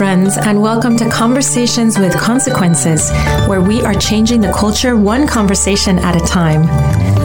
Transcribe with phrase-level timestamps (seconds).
[0.00, 3.10] friends, and welcome to Conversations with Consequences,
[3.46, 6.62] where we are changing the culture one conversation at a time.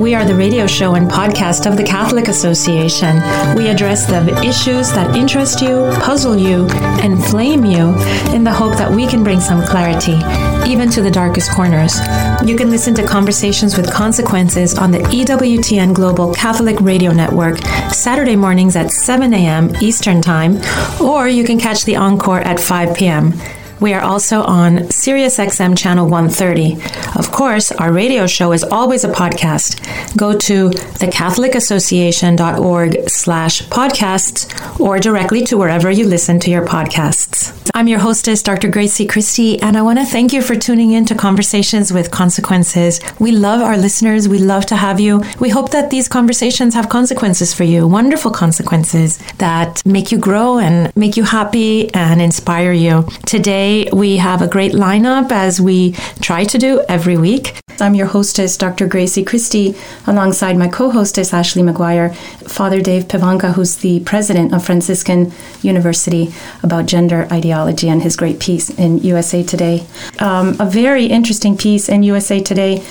[0.02, 3.16] We are the radio show and podcast of the Catholic Association.
[3.56, 6.68] We address the issues that interest you, puzzle you,
[7.02, 7.96] inflame you,
[8.36, 10.20] in the hope that we can bring some clarity,
[10.68, 12.00] even to the darkest corners.
[12.46, 17.58] You can listen to Conversations with Consequences on the EWTN Global Catholic Radio Network,
[17.92, 19.76] Saturday mornings at 7 a.m.
[19.82, 20.60] Eastern Time,
[21.02, 23.34] or you can catch the encore at 5 p.m.
[23.80, 26.78] We are also on SiriusXM channel 130.
[27.20, 30.16] Of course, our radio show is always a podcast.
[30.16, 37.52] Go to thecatholicassociation.org slash podcasts or directly to wherever you listen to your podcasts.
[37.74, 38.70] I'm your hostess, Dr.
[38.70, 43.02] Gracie Christie, and I want to thank you for tuning in to Conversations with Consequences.
[43.20, 44.30] We love our listeners.
[44.30, 45.22] We love to have you.
[45.42, 50.60] We hope that these conversations have consequences for you, wonderful consequences that make you grow
[50.60, 53.04] and make you happy and inspire you.
[53.26, 57.60] Today, Today, we have a great lineup as we try to do every week.
[57.80, 58.86] I'm your hostess, Dr.
[58.86, 59.74] Gracie Christie,
[60.06, 62.14] alongside my co hostess, Ashley McGuire,
[62.48, 65.32] Father Dave Pivonka, who's the president of Franciscan
[65.64, 69.84] University, about gender ideology and his great piece in USA Today.
[70.20, 72.86] Um, a very interesting piece in USA Today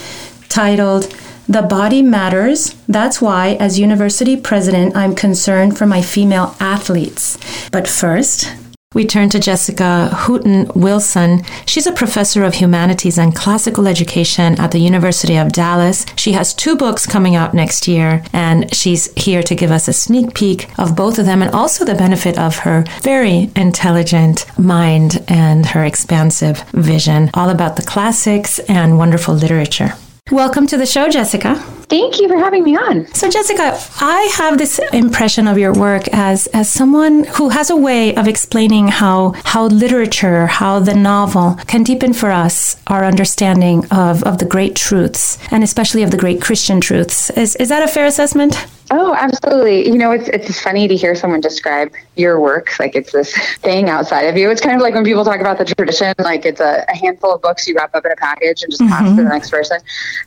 [0.49, 1.05] titled,
[1.49, 2.75] the body matters.
[2.89, 7.39] That's why, as university president, I'm concerned for my female athletes.
[7.71, 8.53] But first,
[8.95, 11.43] we turn to Jessica Hooten Wilson.
[11.67, 16.07] She's a professor of humanities and classical education at the University of Dallas.
[16.17, 19.93] She has two books coming out next year, and she's here to give us a
[19.93, 25.23] sneak peek of both of them and also the benefit of her very intelligent mind
[25.29, 29.95] and her expansive vision, all about the classics and wonderful literature.
[30.31, 31.57] Welcome to the show, Jessica.
[31.91, 33.07] Thank you for having me on.
[33.13, 37.77] So, Jessica, I have this impression of your work as as someone who has a
[37.77, 43.85] way of explaining how how literature, how the novel can deepen for us our understanding
[43.91, 47.29] of, of the great truths, and especially of the great Christian truths.
[47.29, 48.67] Is is that a fair assessment?
[48.91, 49.87] Oh, absolutely.
[49.87, 53.89] You know, it's it's funny to hear someone describe your work like it's this thing
[53.89, 54.51] outside of you.
[54.51, 57.35] It's kind of like when people talk about the tradition, like it's a, a handful
[57.35, 58.93] of books you wrap up in a package and just mm-hmm.
[58.93, 59.31] pass to the mm-hmm.
[59.31, 59.79] next person.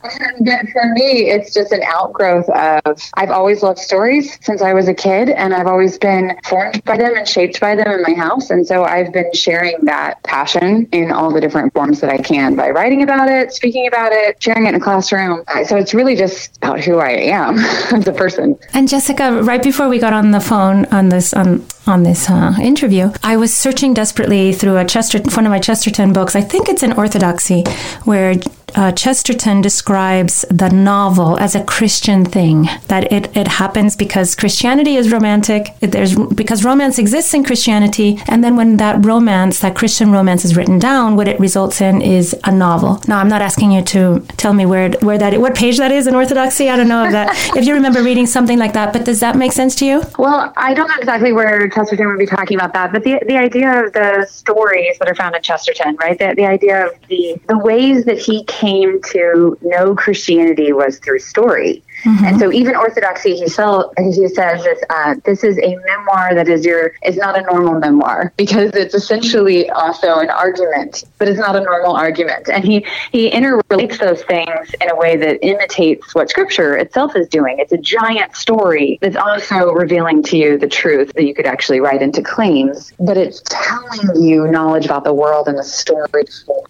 [0.04, 4.88] And for me, it's just an outgrowth of I've always loved stories since I was
[4.88, 8.14] a kid, and I've always been formed by them and shaped by them in my
[8.14, 8.50] house.
[8.50, 12.56] And so I've been sharing that passion in all the different forms that I can
[12.56, 15.44] by writing about it, speaking about it, sharing it in a classroom.
[15.66, 17.58] So it's really just about who I am
[17.94, 18.47] as a person.
[18.74, 22.54] And Jessica, right before we got on the phone on this on on this uh,
[22.62, 26.36] interview, I was searching desperately through a Chester one of my Chesterton books.
[26.36, 27.64] I think it's an Orthodoxy,
[28.04, 28.36] where
[28.76, 32.68] uh, Chesterton describes the novel as a Christian thing.
[32.88, 35.74] That it, it happens because Christianity is romantic.
[35.80, 40.56] There's because romance exists in Christianity, and then when that romance, that Christian romance, is
[40.56, 43.02] written down, what it results in is a novel.
[43.08, 46.08] Now, I'm not asking you to tell me where where that what page that is
[46.08, 46.70] in Orthodoxy.
[46.70, 48.94] I don't know if that if you remember reading something like that.
[48.94, 50.04] But does that make sense to you?
[50.18, 53.38] Well, I don't know exactly where Chesterton would be talking about that, but the the
[53.38, 56.18] idea of the stories that are found in Chesterton, right?
[56.18, 61.20] The the idea of the the ways that he came to know Christianity was through
[61.20, 61.84] story.
[62.04, 62.26] Mm-hmm.
[62.26, 66.48] And so even Orthodoxy, he, sell, he says this, uh, this is a memoir that
[66.48, 71.40] is your is not a normal memoir because it's essentially also an argument, but it's
[71.40, 72.50] not a normal argument.
[72.50, 77.28] And he he interrelates those things in a way that imitates what Scripture itself is
[77.28, 77.58] doing.
[77.60, 81.80] It's a giant story that's also revealing to you the truth that you could actually
[81.80, 86.68] write into claims, but it's telling you knowledge about the world in a story form.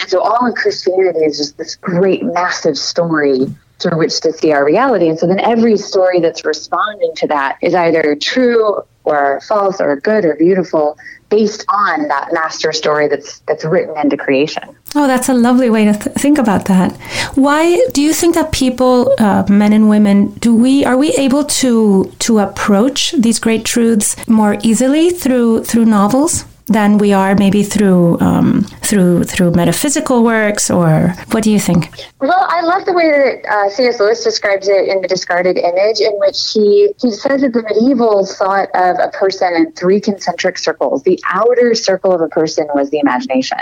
[0.00, 3.46] And so all of Christianity is just this great, massive story
[3.80, 5.08] through which to see our reality.
[5.08, 9.96] And so then every story that's responding to that is either true or false or
[9.96, 10.98] good or beautiful
[11.30, 14.62] based on that master story that's that's written into creation.
[14.94, 16.92] Oh, that's a lovely way to th- think about that.
[17.34, 21.44] Why do you think that people, uh, men and women, do we are we able
[21.44, 26.44] to to approach these great truths more easily through through novels?
[26.68, 31.90] Than we are maybe through um, through through metaphysical works or what do you think?
[32.20, 36.00] Well i love the way that uh, cs lewis describes it in the discarded image
[36.00, 40.58] in which he he says that the medievals thought of a person in three concentric
[40.58, 43.58] circles the outer circle of a person was the imagination.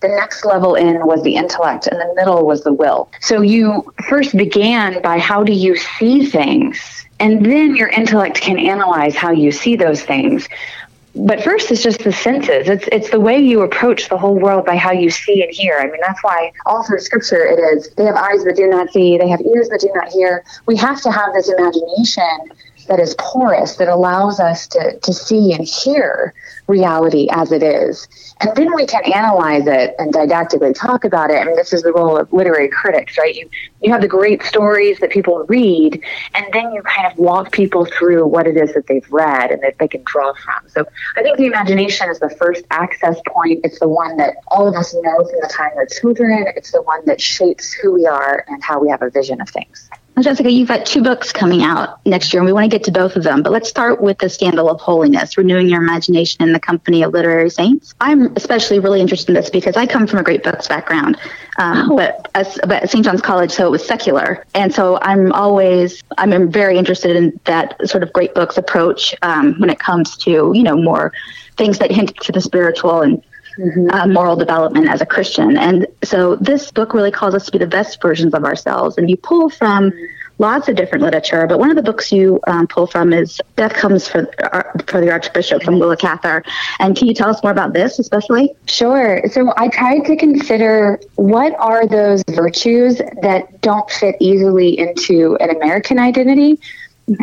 [0.00, 3.10] The next level in was the intellect and the middle was the will.
[3.20, 8.58] So you first began by how do you see things and then your intellect can
[8.58, 10.48] analyze how you see those things
[11.14, 12.68] but first it's just the senses.
[12.68, 15.78] It's it's the way you approach the whole world by how you see and hear.
[15.78, 18.90] I mean that's why all through scripture it is they have eyes but do not
[18.92, 20.44] see they have ears but do not hear.
[20.66, 22.52] We have to have this imagination
[22.90, 26.34] that is porous, that allows us to, to see and hear
[26.66, 28.08] reality as it is.
[28.40, 31.46] And then we can analyze it and didactically talk about it.
[31.46, 33.32] Mean, this is the role of literary critics, right?
[33.34, 33.48] You,
[33.80, 36.02] you have the great stories that people read,
[36.34, 39.62] and then you kind of walk people through what it is that they've read and
[39.62, 40.68] that they can draw from.
[40.68, 40.84] So
[41.16, 43.60] I think the imagination is the first access point.
[43.62, 46.46] It's the one that all of us know from the time we're children.
[46.56, 49.48] It's the one that shapes who we are and how we have a vision of
[49.48, 49.88] things.
[50.22, 52.92] Jessica, you've got two books coming out next year, and we want to get to
[52.92, 53.42] both of them.
[53.42, 57.12] But let's start with The Scandal of Holiness Renewing Your Imagination in the Company of
[57.12, 57.94] Literary Saints.
[58.00, 61.16] I'm especially really interested in this because I come from a great books background,
[61.58, 61.96] um, oh.
[61.96, 63.04] but, as, but at St.
[63.04, 64.44] John's College, so it was secular.
[64.54, 69.54] And so I'm always, I'm very interested in that sort of great books approach um,
[69.58, 71.12] when it comes to, you know, more
[71.56, 73.22] things that hint to the spiritual and
[73.60, 73.90] mm-hmm.
[73.90, 75.56] uh, moral development as a Christian.
[75.56, 78.96] And so this book really calls us to be the best versions of ourselves.
[78.98, 79.92] And you pull from
[80.38, 83.74] lots of different literature, but one of the books you um, pull from is Death
[83.74, 86.42] Comes for, uh, for the Archbishop from Willa Cather.
[86.78, 88.54] And can you tell us more about this, especially?
[88.66, 89.22] Sure.
[89.30, 95.50] So I tried to consider what are those virtues that don't fit easily into an
[95.50, 96.58] American identity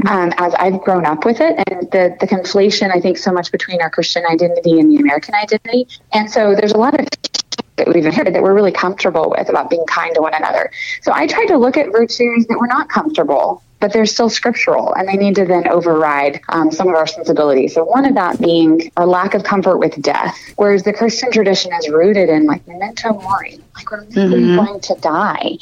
[0.08, 3.52] um, as I've grown up with it, and the the conflation I think so much
[3.52, 7.08] between our Christian identity and the American identity, and so there's a lot of
[7.78, 10.72] that we've inherited that we're really comfortable with about being kind to one another.
[11.04, 14.94] So I tried to look at virtues that we're not comfortable but they're still scriptural
[14.96, 17.74] and they need to then override um, some of our sensibilities.
[17.74, 21.72] So, one of that being our lack of comfort with death, whereas the Christian tradition
[21.74, 24.56] is rooted in like memento mori, like we're mm-hmm.
[24.56, 25.58] going to die.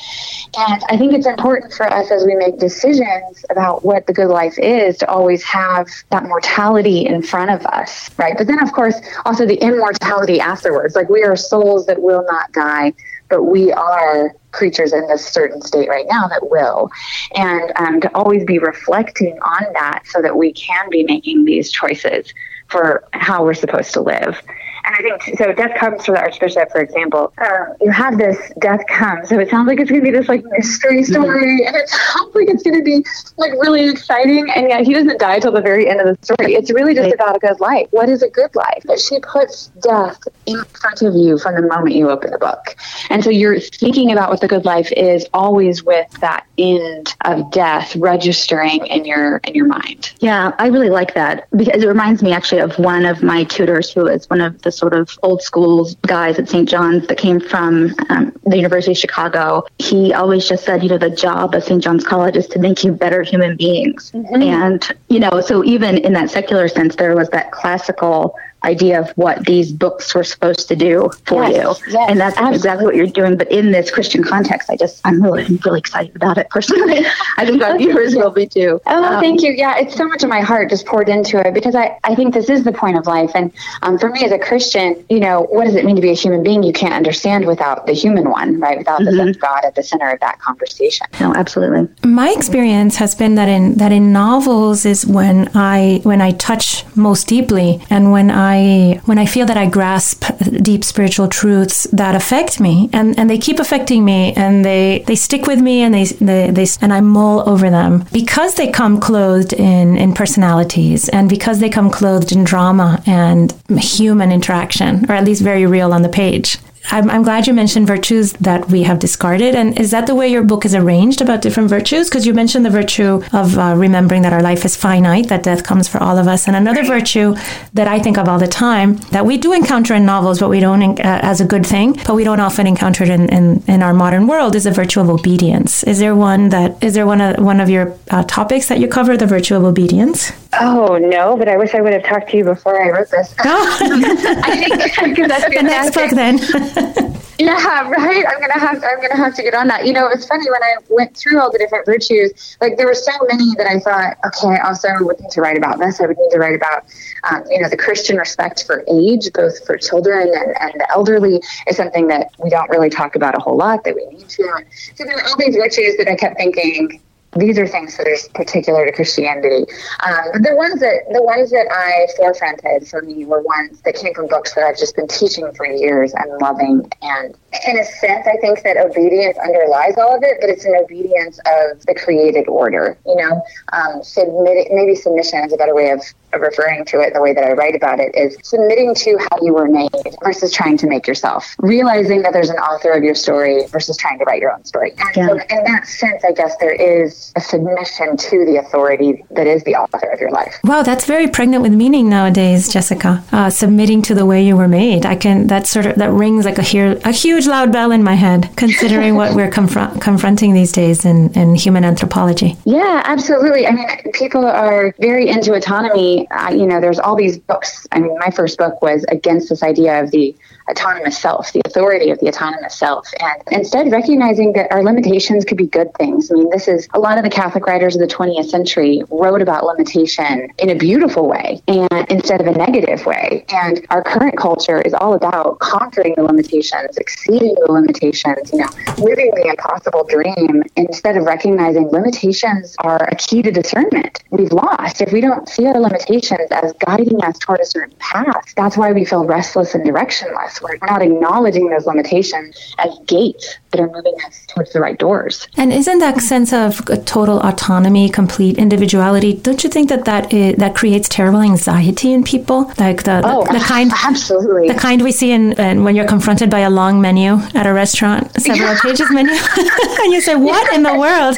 [0.58, 4.30] And I think it's important for us as we make decisions about what the good
[4.30, 8.38] life is to always have that mortality in front of us, right?
[8.38, 8.96] But then, of course,
[9.26, 10.96] also the immortality afterwards.
[10.96, 12.94] Like we are souls that will not die
[13.30, 16.90] but we are creatures in this certain state right now that will.
[17.36, 21.72] And um, to always be reflecting on that so that we can be making these
[21.72, 22.34] choices
[22.68, 24.42] for how we're supposed to live.
[24.86, 25.52] And I think so.
[25.54, 27.34] Death comes for the Archbishop, for example.
[27.40, 30.30] Uh, you have this death comes, so it sounds like it's going to be this
[30.30, 31.12] like mystery mm-hmm.
[31.12, 31.68] story, mm-hmm.
[31.68, 33.04] and it sounds like it's going to be
[33.38, 34.48] like really exciting.
[34.56, 36.54] And yet he doesn't die till the very end of the story.
[36.54, 37.88] It's really just about a good life.
[37.92, 38.84] What is a good life?
[38.86, 42.76] But she puts death in front of you from the moment you open the book,
[43.10, 47.50] and so you're thinking about what the good life is always with that end of
[47.52, 50.14] death registering in your in your mind.
[50.20, 53.92] Yeah, I really like that because it reminds me actually of one of my tutors
[53.92, 56.68] who is one of the sort of old school guys at St.
[56.68, 60.98] John's that came from um, the University of Chicago, he always just said, you know,
[60.98, 61.84] the job of St.
[61.84, 64.12] John's College is to make you better human beings.
[64.12, 64.42] Mm-hmm.
[64.42, 68.36] And, you know, so even in that secular sense, there was that classical
[68.66, 71.94] idea of what these books were supposed to do for yes, you.
[71.94, 72.56] Yes, and that's absolutely.
[72.56, 73.38] exactly what you're doing.
[73.38, 77.06] But in this Christian context, I just, I'm really, really excited about it personally.
[77.38, 78.82] I think our viewers will be too.
[78.86, 79.52] Oh, um, thank you.
[79.52, 82.34] Yeah, it's so much of my heart just poured into it because I, I think
[82.34, 83.32] this is the point of life.
[83.36, 83.52] And
[83.84, 86.16] um, for me as a Christian, you know, what does it mean to be a
[86.16, 86.64] human being?
[86.64, 88.78] You can't understand without the human one, right?
[88.78, 89.28] Without mm-hmm.
[89.28, 91.08] the God at the center of that conversation.
[91.20, 91.88] No, absolutely.
[92.04, 96.86] My experience has been that in that in novels is when I when I touch
[96.96, 100.24] most deeply and when I I when I feel that I grasp
[100.62, 105.16] deep spiritual truths that affect me and, and they keep affecting me and they, they
[105.16, 109.00] stick with me and they, they, they and I mull over them because they come
[109.00, 115.16] clothed in, in personalities and because they come clothed in drama and human interaction or
[115.16, 116.58] at least very real on the page.
[116.92, 119.56] I'm, I'm, glad you mentioned virtues that we have discarded.
[119.56, 122.10] And is that the way your book is arranged about different virtues?
[122.10, 125.64] Because you mentioned the virtue of uh, remembering that our life is finite, that death
[125.64, 126.48] comes for all of us.
[126.48, 127.36] And another virtue
[127.74, 130.60] that I think of all the time that we do encounter in novels, but we
[130.60, 133.82] don't uh, as a good thing, but we don't often encounter it in, in, in,
[133.82, 135.84] our modern world is the virtue of obedience.
[135.84, 138.88] Is there one that is there one of one of your uh, topics that you
[138.88, 140.32] cover, the virtue of obedience?
[140.60, 143.34] Oh no, but I wish I would have talked to you before I wrote this.
[143.48, 143.78] Oh.
[143.82, 146.38] I think that's the next book then.
[147.40, 148.26] yeah, right.
[148.28, 149.86] I'm gonna have I'm gonna have to get on that.
[149.86, 152.58] You know, it's funny when I went through all the different virtues.
[152.62, 155.58] Like there were so many that I thought, okay, I also would need to write
[155.58, 156.00] about this.
[156.00, 156.86] I would need to write about,
[157.30, 161.42] um, you know, the Christian respect for age, both for children and, and the elderly,
[161.68, 163.84] is something that we don't really talk about a whole lot.
[163.84, 164.64] That we need to.
[164.96, 167.02] So there were all these virtues that I kept thinking,
[167.36, 169.66] these are things that are particular to Christianity.
[170.06, 174.14] Um, the ones that the ones that I forefronted for me were ones that came
[174.14, 177.36] from books that I've just been teaching for years and loving and
[177.68, 181.40] in a sense, I think that obedience underlies all of it, but it's an obedience
[181.40, 182.98] of the created order.
[183.06, 183.42] You know,
[183.74, 186.02] um, submit maybe submission is a better way of,
[186.34, 187.14] of referring to it.
[187.14, 189.90] The way that I write about it is submitting to how you were made
[190.24, 191.56] versus trying to make yourself.
[191.60, 194.94] Realizing that there's an author of your story versus trying to write your own story.
[194.98, 195.28] And yeah.
[195.28, 199.64] so, in that sense, I guess there is a submission to the authority that is
[199.64, 200.60] the author of your life.
[200.64, 203.24] Wow, that's very pregnant with meaning nowadays, Jessica.
[203.32, 205.06] Uh, submitting to the way you were made.
[205.06, 208.04] I can that sort of that rings like a here a huge loud bell in
[208.04, 212.56] my head, considering what we're confront, confronting these days in, in human anthropology.
[212.66, 213.68] Yeah, absolutely.
[213.68, 216.30] I mean, people are very into autonomy.
[216.30, 217.88] Uh, you know, there's all these books.
[217.92, 220.36] I mean, my first book was against this idea of the
[220.70, 225.58] autonomous self, the authority of the autonomous self, and instead recognizing that our limitations could
[225.58, 226.32] be good things.
[226.32, 229.42] I mean, this is a lot of the Catholic writers of the 20th century wrote
[229.42, 233.46] about limitation in a beautiful way and instead of a negative way.
[233.50, 238.70] And our current culture is all about conquering the limitations, exceeding the limitations, you know,
[238.98, 244.24] living the impossible dream instead of recognizing limitations are a key to discernment.
[244.32, 245.02] We've lost.
[245.02, 248.92] If we don't see our limitations as guiding us toward a certain path, that's why
[248.92, 250.55] we feel restless and directionless.
[250.62, 255.48] We're not acknowledging those limitations as gates that are moving us towards the right doors.
[255.58, 259.34] And isn't that sense of total autonomy, complete individuality?
[259.34, 262.72] Don't you think that that, is, that creates terrible anxiety in people?
[262.78, 266.08] Like the, oh, the, the kind absolutely the kind we see in, in, when you're
[266.08, 268.80] confronted by a long menu at a restaurant, several yeah.
[268.82, 269.32] pages menu,
[270.02, 271.36] and you say, "What in the world?"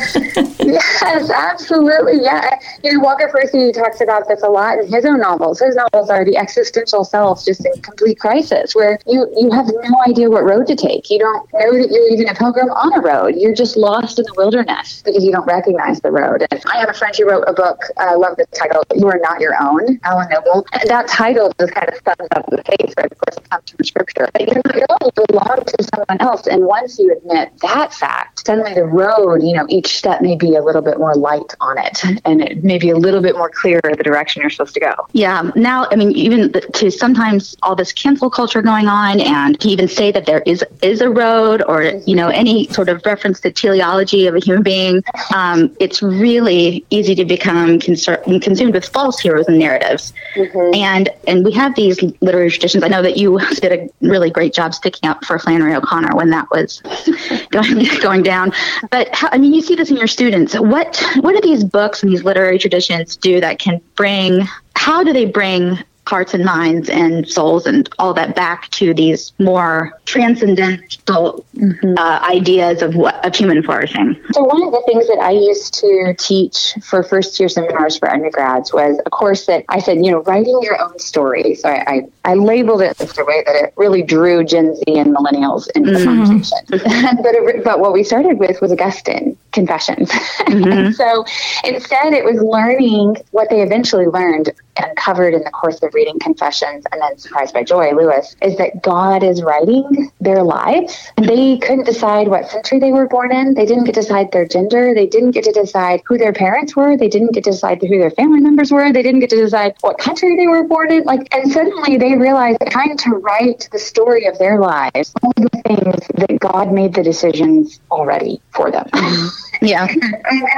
[0.60, 2.22] yes, absolutely.
[2.22, 2.50] Yeah,
[2.84, 5.60] you know, Walker Percy talks about this a lot in his own novels.
[5.60, 10.04] His novels are the existential self just in complete crisis, where you you have no
[10.08, 11.10] idea what road to take.
[11.10, 13.36] You don't know that you're even a pilgrim on a road.
[13.36, 16.46] You're just lost in the wilderness because you don't recognize the road.
[16.52, 17.82] And I have a friend who wrote a book.
[17.98, 18.84] I love the title.
[18.96, 20.66] You are not your own, Alan Noble.
[20.74, 23.12] And that title just kind of sums up the faith, right?
[23.12, 24.30] Of course, it comes from scripture.
[24.34, 25.12] But you're not your own.
[25.18, 26.48] You belong to someone else.
[26.48, 30.56] And once you admit that fact, suddenly the road, you know, each step may be
[30.56, 33.50] a little bit more light on it, and it may be a little bit more
[33.50, 34.94] clear the direction you're supposed to go.
[35.14, 35.52] Yeah.
[35.56, 39.88] Now, I mean, even to sometimes all this cancel culture going on, and to even
[39.88, 43.52] say that there is is a road, or you know, any sort of reference to
[43.52, 49.20] teleology of a human being, um, it's really easy to become conser- consumed with false
[49.20, 50.14] heroes and narratives.
[50.36, 50.76] Mm-hmm.
[50.76, 52.84] And and we have these literary traditions.
[52.84, 56.30] I know that you did a really great job sticking up for Flannery O'Connor when
[56.32, 56.82] that was
[57.52, 58.52] going going down.
[58.92, 60.58] But how, I mean, you see this in your students.
[60.60, 64.48] What what do these books and these literary traditions do that can bring?
[64.76, 69.34] How do they bring hearts and minds and souls and all that back to these
[69.40, 71.94] more transcendental mm-hmm.
[71.98, 74.16] uh, ideas of what of human flourishing.
[74.32, 78.10] So one of the things that I used to teach for first year seminars for
[78.10, 81.56] undergrads was a course that I said, you know, writing your own story.
[81.56, 81.84] So I,
[82.26, 85.92] I, I labeled it a way that it really drew Gen Z and millennials into
[85.92, 86.26] the mm-hmm.
[86.26, 86.58] conversation.
[87.24, 90.12] but it, but what we started with was Augustine Confessions.
[90.48, 90.92] Mm-hmm.
[90.92, 91.26] so
[91.66, 96.20] instead, it was learning what they eventually learned and covered in the course of reading
[96.20, 101.12] Confessions and then Surprised by Joy, Lewis, is that God is writing their lives.
[101.18, 103.54] And they couldn't decide what century they were born in.
[103.54, 104.94] They didn't get to decide their gender.
[104.94, 106.98] They didn't get to decide who their parents were.
[106.98, 108.92] They didn't get to decide who their family members were.
[108.92, 111.04] They didn't get to decide what country they were born in.
[111.04, 115.50] Like, and suddenly they realized trying to write the story of their lives, all the
[115.66, 118.88] things that God made the decisions already for them.
[119.62, 119.88] Yeah.
[119.88, 120.04] and,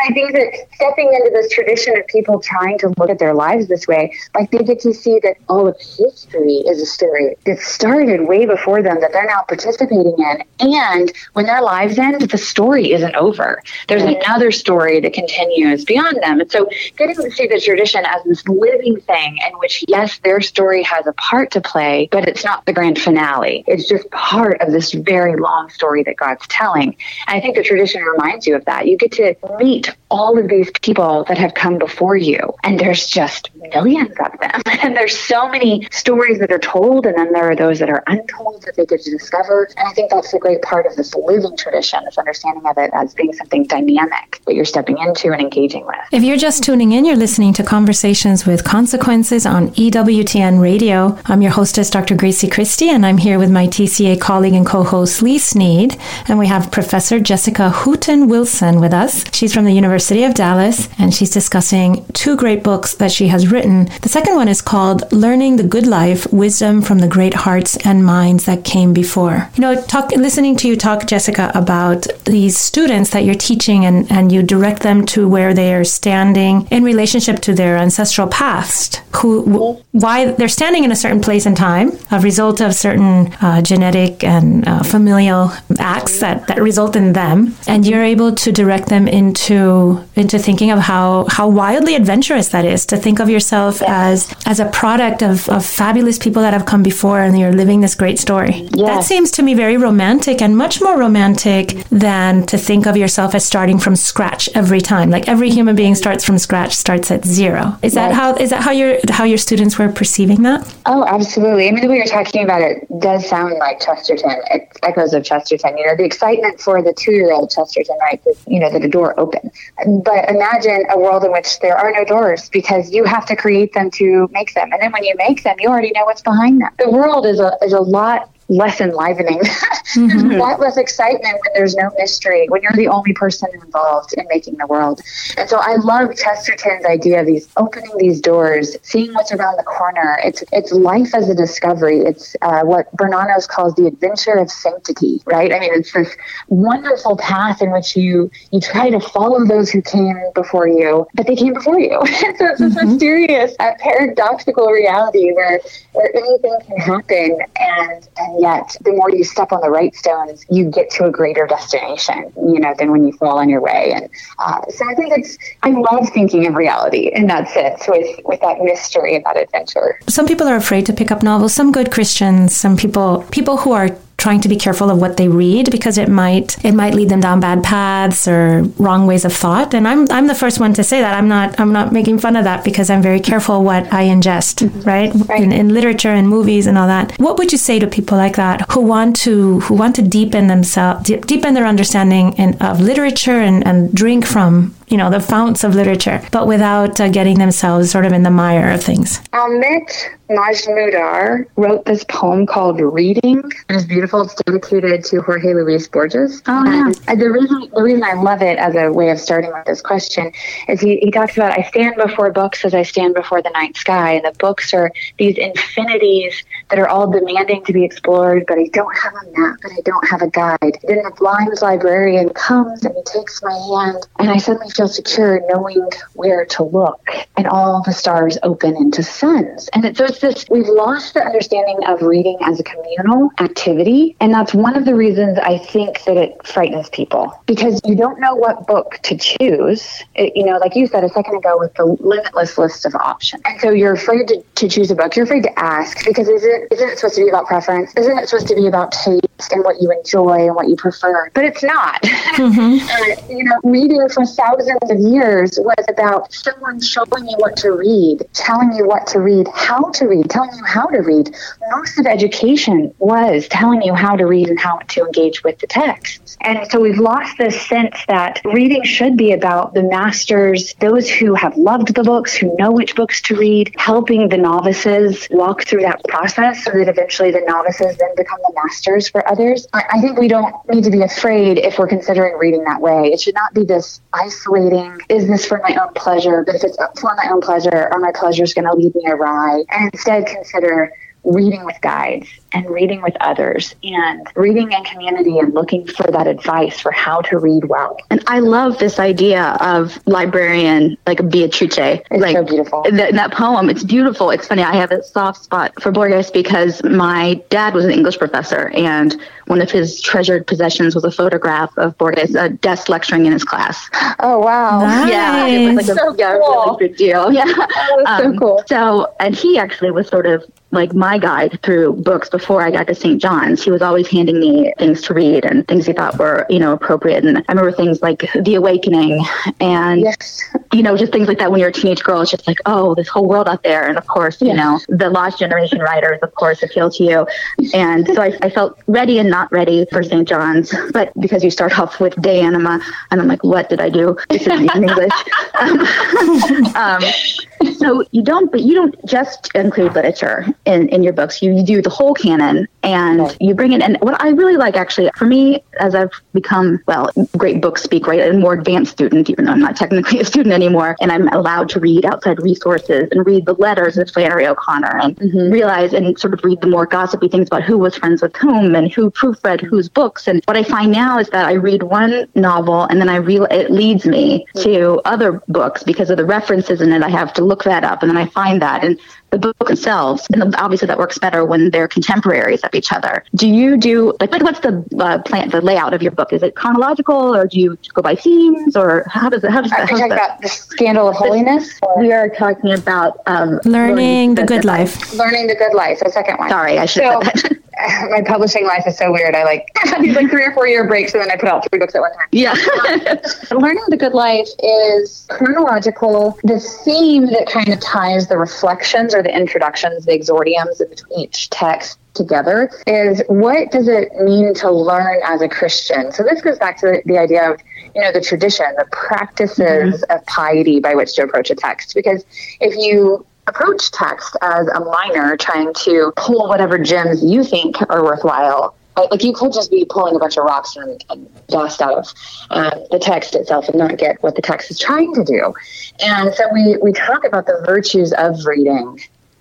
[0.10, 3.68] I think that stepping into this tradition of people trying to look at their lives
[3.68, 7.60] this way, like they get to see that all of history is a story that
[7.60, 10.44] started way before them that they're now participating in.
[10.60, 13.62] And when their lives end, the story isn't over.
[13.88, 16.39] There's another story that continues beyond them.
[16.41, 20.41] And so getting to see the tradition as this living thing in which, yes, their
[20.41, 23.63] story has a part to play, but it's not the grand finale.
[23.68, 26.96] It's just part of this very long story that God's telling.
[27.27, 30.48] And I think the tradition reminds you of that you get to meet all of
[30.48, 34.62] these people that have come before you, and there's just millions of them.
[34.82, 38.01] And there's so many stories that are told, and then there are those that are
[38.08, 39.68] untold that they get to discover.
[39.75, 42.89] And I think that's a great part of this living tradition, this understanding of it
[42.94, 45.98] as being something dynamic that you're stepping into and engaging with.
[46.13, 51.20] If you're just tuning in, you're listening to Conversations with Consequences on EWTN Radio.
[51.25, 52.16] I'm your hostess, Dr.
[52.16, 55.98] Gracie Christie, and I'm here with my TCA colleague and co host, Lee Sneed.
[56.30, 59.25] And we have Professor Jessica Hooten Wilson with us.
[59.36, 63.27] She's from the University University of Dallas, and she's discussing two great books that she
[63.27, 63.89] has written.
[64.01, 68.06] The second one is called Learning the Good Life Wisdom from the Great Hearts and
[68.06, 69.50] Minds That Came Before.
[69.56, 74.10] You know, talk, listening to you talk, Jessica, about these students that you're teaching and,
[74.10, 79.01] and you direct them to where they are standing in relationship to their ancestral past,
[79.18, 83.62] who, why they're standing in a certain place and time, a result of certain uh,
[83.62, 87.53] genetic and uh, familial acts that, that result in them.
[87.68, 92.65] And you're able to direct them into, into thinking of how, how wildly adventurous that
[92.65, 96.65] is to think of yourself as, as a product of, of fabulous people that have
[96.65, 98.67] come before and you're living this great story.
[98.74, 98.88] Yes.
[98.89, 103.36] That seems to me very romantic and much more romantic than to think of yourself
[103.36, 105.10] as starting from scratch every time.
[105.10, 107.77] Like every human being starts from scratch, starts at zero.
[107.81, 110.62] Is that how is that how your how your students were perceiving that?
[110.86, 111.67] Oh, absolutely.
[111.67, 114.31] I mean, the way you're talking about it does sound like Chesterton.
[114.51, 115.77] It echoes of Chesterton.
[115.77, 118.22] You know, the excitement for the two-year-old Chesterton, right?
[118.48, 119.51] You know, that a door open.
[119.86, 123.74] But imagine a world in which there are no doors because you have to create
[123.74, 126.62] them to make them, and then when you make them, you already know what's behind
[126.62, 126.71] them.
[126.79, 129.39] The world is a is a lot less enlivening.
[129.39, 130.08] mm-hmm.
[130.08, 134.13] There's a lot less excitement when there's no mystery, when you're the only person involved
[134.13, 135.01] in making the world.
[135.38, 139.63] And so I love Chesterton's idea of these opening these doors, seeing what's around the
[139.63, 140.20] corner.
[140.24, 142.00] It's it's life as a discovery.
[142.00, 145.53] It's uh, what Bernanos calls the adventure of sanctity, right?
[145.53, 146.15] I mean, it's this
[146.48, 151.27] wonderful path in which you you try to follow those who came before you, but
[151.27, 152.00] they came before you.
[152.06, 152.89] so it's this mm-hmm.
[152.89, 155.60] mysterious, uh, paradoxical reality where
[155.94, 160.46] where anything can happen and and yet the more you step on the right stones,
[160.50, 163.91] you get to a greater destination, you know, than when you fall on your way.
[163.93, 168.19] And uh, so I think it's, I love thinking of reality in that sense with,
[168.25, 170.00] with that mystery and that adventure.
[170.08, 173.72] Some people are afraid to pick up novels, some good Christians, some people, people who
[173.72, 177.09] are trying to be careful of what they read because it might it might lead
[177.09, 179.73] them down bad paths or wrong ways of thought.
[179.73, 182.35] And I'm I'm the first one to say that I'm not I'm not making fun
[182.35, 185.11] of that because I'm very careful what I ingest, right?
[185.27, 185.41] right.
[185.41, 187.17] In, in literature and movies and all that.
[187.19, 190.47] What would you say to people like that who want to who want to deepen
[190.47, 195.63] themselves deepen their understanding in, of literature and, and drink from you know, the founts
[195.63, 199.19] of literature, but without uh, getting themselves sort of in the mire of things.
[199.29, 199.91] Amit
[200.29, 203.43] Majmudar wrote this poem called Reading.
[203.69, 204.22] It's beautiful.
[204.22, 206.41] It's dedicated to Jorge Luis Borges.
[206.48, 206.91] Oh, yeah.
[207.08, 209.81] And the reason, the reason I love it as a way of starting with this
[209.81, 210.31] question
[210.67, 213.77] is he, he talks about, I stand before books as I stand before the night
[213.77, 214.13] sky.
[214.13, 218.67] And the books are these infinities that are all demanding to be explored, but I
[218.71, 220.77] don't have a map and I don't have a guide.
[220.88, 225.41] Then the blind librarian comes and he takes my hand and I suddenly feel secure
[225.51, 229.69] knowing where to look, and all the stars open into suns.
[229.73, 234.34] And so it's this we've lost the understanding of reading as a communal activity, and
[234.34, 238.36] that's one of the reasons I think that it frightens people because you don't know
[238.36, 240.03] what book to choose.
[240.15, 243.41] It, you know, like you said a second ago with the limitless list of options,
[243.45, 245.15] and so you're afraid to, to choose a book.
[245.15, 247.93] You're afraid to ask because is it isn't it supposed to be about preference?
[247.95, 251.30] Isn't it supposed to be about taste and what you enjoy and what you prefer?
[251.34, 252.02] But it's not.
[252.04, 252.80] Mm-hmm.
[253.32, 257.56] uh, you know, reading for thousands thousands of years was about someone showing you what
[257.58, 261.36] to read, telling you what to read, how to read, telling you how to read.
[261.72, 265.67] Most of education was telling you how to read and how to engage with the
[265.67, 266.38] text.
[266.41, 271.34] And so we've lost this sense that reading should be about the masters, those who
[271.36, 275.82] have loved the books, who know which books to read, helping the novices walk through
[275.82, 279.67] that process so that eventually the novices then become the masters for others.
[279.73, 283.12] I think we don't need to be afraid if we're considering reading that way.
[283.13, 286.43] It should not be this isolating, is this for my own pleasure?
[286.45, 289.63] But if it's for my own pleasure, are my pleasures going to lead me awry?
[289.69, 290.91] And instead consider
[291.23, 296.27] reading with guides and reading with others and reading in community and looking for that
[296.27, 297.97] advice for how to read well.
[298.10, 301.69] And I love this idea of librarian like Beatrice.
[301.77, 302.84] It's like, so beautiful.
[302.84, 304.32] Th- that poem, it's beautiful.
[304.32, 304.63] It's funny.
[304.63, 309.15] I have a soft spot for Borges because my dad was an English professor and
[309.49, 313.43] one of his treasured possessions was a photograph of Borges a desk lecturing in his
[313.43, 313.89] class.
[314.19, 314.81] Oh, wow.
[314.81, 315.09] Nice.
[315.09, 315.47] Yeah.
[315.47, 316.65] It was like so a yeah, cool.
[316.65, 317.33] really big deal.
[317.39, 317.45] Yeah.
[317.47, 318.63] Oh, um, so cool.
[318.67, 322.88] So, and he actually was sort of like my guide through books before I got
[322.88, 323.19] to St.
[323.21, 323.63] John's.
[323.63, 326.73] He was always handing me things to read and things he thought were, you know,
[326.73, 327.25] appropriate.
[327.25, 329.23] And I remember things like The Awakening
[329.59, 330.43] and, yes.
[330.73, 332.21] you know, just things like that when you're a teenage girl.
[332.21, 333.88] It's just like, oh, this whole world out there.
[333.88, 337.27] And of course, you know, the Lost Generation writers, of course, appeal to you.
[337.73, 340.28] And so I, I felt ready and not ready for St.
[340.28, 340.73] John's.
[340.91, 344.17] But because you start off with De Anima, and I'm like, what did I do?
[344.30, 345.13] This is in English.
[346.75, 347.02] um,
[347.80, 351.42] so you don't, but you don't just include literature in, in your books.
[351.42, 354.76] You, you do the whole canon and you bring in and what i really like
[354.76, 359.30] actually for me as i've become well great book speak right a more advanced student
[359.30, 363.08] even though i'm not technically a student anymore and i'm allowed to read outside resources
[363.12, 365.52] and read the letters of flannery o'connor and mm-hmm.
[365.52, 368.76] realize and sort of read the more gossipy things about who was friends with whom
[368.76, 372.26] and who proofread whose books and what i find now is that i read one
[372.36, 376.80] novel and then i real it leads me to other books because of the references
[376.80, 378.99] in it i have to look that up and then i find that and
[379.32, 380.28] the book themselves.
[380.34, 383.24] And obviously, that works better when they're contemporaries of each other.
[383.36, 386.34] Do you do like what's the uh, plan, the layout of your book?
[386.34, 389.52] Is it chronological, or do you go by themes, or how does it?
[389.52, 389.80] How does that?
[389.80, 391.80] Are you talking about the scandal of holiness?
[391.98, 395.00] We are talking about um, learning, learning the, the good life.
[395.00, 395.13] life.
[395.13, 396.00] Learning the good life.
[396.00, 396.50] The second one.
[396.50, 397.04] Sorry, I should.
[397.04, 397.50] So,
[398.10, 399.36] my publishing life is so weird.
[399.36, 399.68] I like
[400.02, 402.02] these like three or four year breaks, and then I put out three books at
[402.02, 402.28] one time.
[402.32, 402.54] Yeah.
[403.52, 406.38] Learning the Good Life is chronological.
[406.44, 411.99] The theme that kind of ties the reflections the introductions, the exordiums of each text
[412.13, 416.12] together is what does it mean to learn as a Christian?
[416.12, 417.60] So this goes back to the, the idea of
[417.95, 420.12] you know the tradition, the practices mm-hmm.
[420.12, 421.95] of piety by which to approach a text.
[421.95, 422.25] Because
[422.60, 428.03] if you approach text as a miner trying to pull whatever gems you think are
[428.03, 428.75] worthwhile.
[429.12, 432.13] Like you could just be pulling a bunch of rocks and, and dust out of
[432.49, 435.53] um, the text itself and not get what the text is trying to do.
[435.99, 438.99] And so we, we talk about the virtues of reading,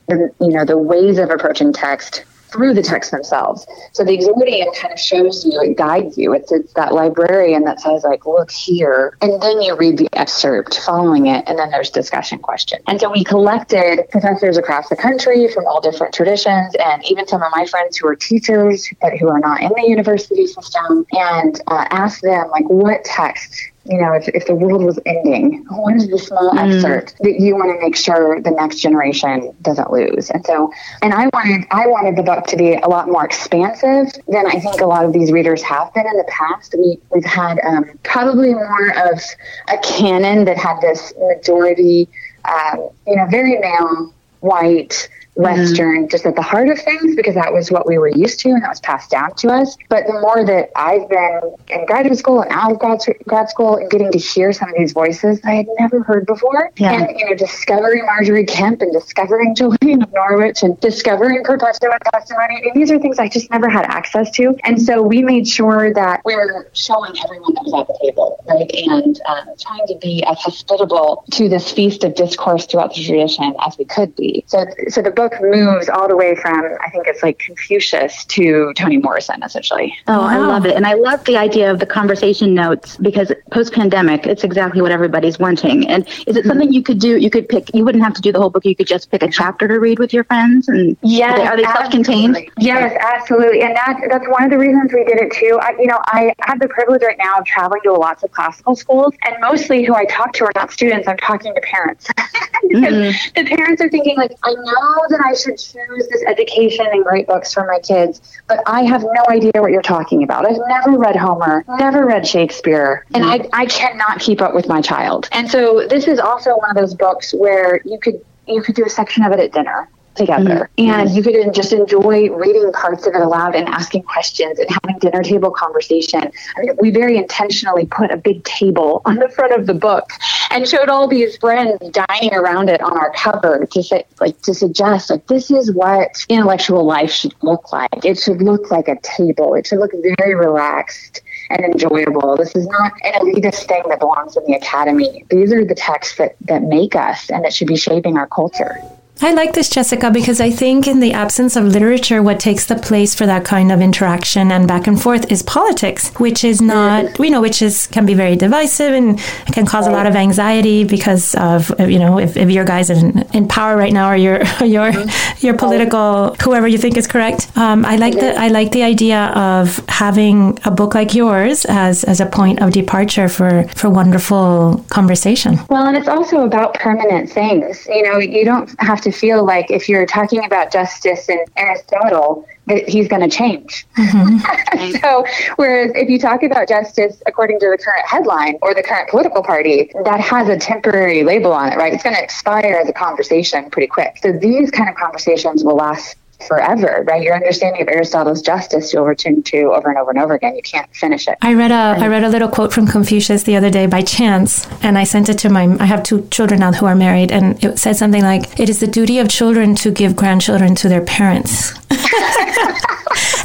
[0.08, 3.66] the, you know, the ways of approaching text through the text themselves.
[3.92, 6.32] So the exordium kind of shows you, it guides you.
[6.32, 9.16] It's, it's that librarian that says, like, look here.
[9.20, 12.80] And then you read the excerpt following it, and then there's discussion question.
[12.86, 17.42] And so we collected professors across the country from all different traditions, and even some
[17.42, 21.60] of my friends who are teachers but who are not in the university system, and
[21.66, 25.94] uh, asked them, like, what text you know, if, if the world was ending, what
[25.96, 26.58] is the small mm.
[26.58, 30.30] excerpt that you want to make sure the next generation doesn't lose?
[30.30, 30.72] And so,
[31.02, 34.60] and I wanted, I wanted the book to be a lot more expansive than I
[34.60, 36.74] think a lot of these readers have been in the past.
[36.76, 39.20] We, we've had um, probably more of
[39.68, 42.08] a canon that had this majority,
[42.44, 46.08] um, you know, very male, white, Western mm-hmm.
[46.08, 48.62] just at the heart of things because that was what we were used to and
[48.62, 49.76] that was passed down to us.
[49.88, 53.76] But the more that I've been in graduate school and out of grad, grad school
[53.76, 56.92] and getting to hear some of these voices I had never heard before, yeah.
[56.92, 62.60] and you know, discovering Margery Kempe and discovering Julian of Norwich and discovering Perpetua testimony,
[62.64, 64.56] and these are things I just never had access to.
[64.64, 68.44] And so we made sure that we were showing everyone that was at the table,
[68.48, 73.04] right, and um, trying to be as hospitable to this feast of discourse throughout the
[73.04, 74.42] tradition as we could be.
[74.48, 78.24] So, so the book book moves all the way from I think it's like Confucius
[78.26, 79.96] to Toni Morrison essentially.
[80.06, 80.26] Oh, wow.
[80.26, 80.76] I love it.
[80.76, 84.92] And I love the idea of the conversation notes because post pandemic it's exactly what
[84.92, 85.88] everybody's wanting.
[85.88, 88.32] And is it something you could do you could pick you wouldn't have to do
[88.32, 90.96] the whole book, you could just pick a chapter to read with your friends and
[91.02, 92.50] yeah, are they, they self-contained?
[92.58, 93.62] Yes, absolutely.
[93.62, 95.58] And that that's one of the reasons we did it too.
[95.60, 98.76] I, you know, I have the privilege right now of traveling to lots of classical
[98.76, 102.06] schools and mostly who I talk to are not students, I'm talking to parents.
[102.64, 103.18] mm-hmm.
[103.34, 107.26] the parents are thinking like I know that I should choose this education and great
[107.26, 110.46] books for my kids, but I have no idea what you're talking about.
[110.46, 114.80] I've never read Homer, never read Shakespeare, and I, I cannot keep up with my
[114.80, 115.28] child.
[115.32, 118.84] And so this is also one of those books where you could you could do
[118.84, 120.70] a section of it at dinner together.
[120.76, 120.90] Mm-hmm.
[120.90, 124.98] And you could just enjoy reading parts of it aloud and asking questions and having
[124.98, 126.30] dinner table conversation.
[126.56, 130.10] I mean, we very intentionally put a big table on the front of the book
[130.50, 134.52] and showed all these friends dining around it on our cover to say, like, to
[134.54, 138.04] suggest, like, this is what intellectual life should look like.
[138.04, 139.54] It should look like a table.
[139.54, 142.36] It should look very relaxed and enjoyable.
[142.36, 145.24] This is not an elitist thing that belongs in the academy.
[145.30, 148.80] These are the texts that, that make us and that should be shaping our culture.
[149.20, 152.76] I like this, Jessica, because I think in the absence of literature, what takes the
[152.76, 157.18] place for that kind of interaction and back and forth is politics, which is not,
[157.18, 159.18] you know, which is can be very divisive and
[159.52, 163.22] can cause a lot of anxiety because of, you know, if, if your guys in,
[163.34, 165.46] in power right now or your your mm-hmm.
[165.46, 167.50] your political whoever you think is correct.
[167.56, 172.04] Um, I like the I like the idea of having a book like yours as
[172.04, 175.58] as a point of departure for for wonderful conversation.
[175.68, 177.86] Well, and it's also about permanent things.
[177.88, 181.40] You know, you don't have to to feel like if you're talking about justice and
[181.56, 183.86] Aristotle, that he's going to change.
[183.96, 184.96] Mm-hmm.
[185.02, 185.24] so,
[185.56, 189.42] whereas if you talk about justice according to the current headline or the current political
[189.42, 191.92] party, that has a temporary label on it, right?
[191.92, 194.18] It's going to expire as a conversation pretty quick.
[194.22, 196.16] So, these kind of conversations will last
[196.46, 197.22] forever, right?
[197.22, 200.54] Your understanding of Aristotle's justice you'll return to over and over and over again.
[200.56, 201.36] You can't finish it.
[201.42, 204.66] I read a I read a little quote from Confucius the other day by chance,
[204.82, 205.76] and I sent it to my.
[205.80, 208.80] I have two children now who are married, and it said something like, "It is
[208.80, 211.74] the duty of children to give grandchildren to their parents."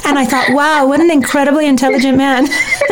[0.06, 2.48] and I thought, wow, what an incredibly intelligent man.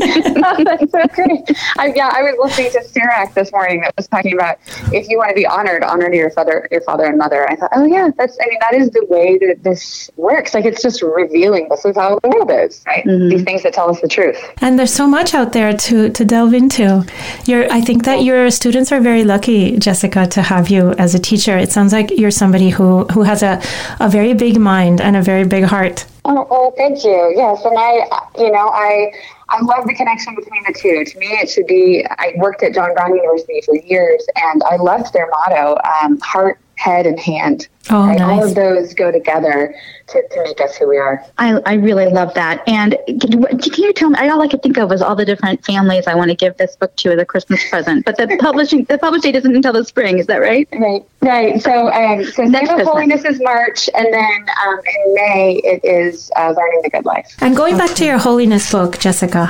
[0.00, 1.44] oh, that's so great.
[1.76, 4.58] I, yeah, I was listening to Sirach this morning that was talking about
[4.92, 7.48] if you want to be honored, honor to your father, your father and mother.
[7.48, 8.38] I thought, oh yeah, that's.
[8.40, 10.54] I mean, that is the way that this works.
[10.54, 13.04] Like it's just revealing this is how the world is, right?
[13.04, 13.28] Mm-hmm.
[13.28, 14.38] These things that tell us the truth.
[14.60, 17.04] And there's so much out there to to delve into.
[17.46, 21.18] You're, I think that your students are very lucky, Jessica, to have you as a
[21.18, 21.56] teacher.
[21.56, 23.60] It sounds like you're somebody who who has a
[24.00, 26.06] a very big mind and a very big heart.
[26.24, 27.32] Oh, oh, thank you.
[27.34, 28.06] Yes, and I,
[28.38, 29.12] you know, I,
[29.48, 31.04] I love the connection between the two.
[31.04, 32.04] To me, it should be.
[32.10, 36.60] I worked at John Brown University for years, and I loved their motto: um, "Heart,
[36.78, 38.18] head, and hand." Oh, right?
[38.18, 38.42] nice.
[38.42, 39.74] All of those go together
[40.08, 41.24] to, to make us who we are.
[41.38, 42.62] I, I really love that.
[42.68, 44.18] And can, can you tell me?
[44.28, 46.76] All I could think of was all the different families I want to give this
[46.76, 48.04] book to as a Christmas present.
[48.04, 50.18] But the publishing the publish date isn't until the spring.
[50.18, 50.68] Is that right?
[50.72, 51.04] Right.
[51.22, 51.62] Right.
[51.62, 56.30] So um, so next of Holiness is March, and then um, in May it is
[56.36, 57.34] uh, Learning the Good Life.
[57.40, 57.86] And going okay.
[57.86, 59.46] back to your Holiness book, Jessica,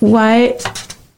[0.00, 0.58] why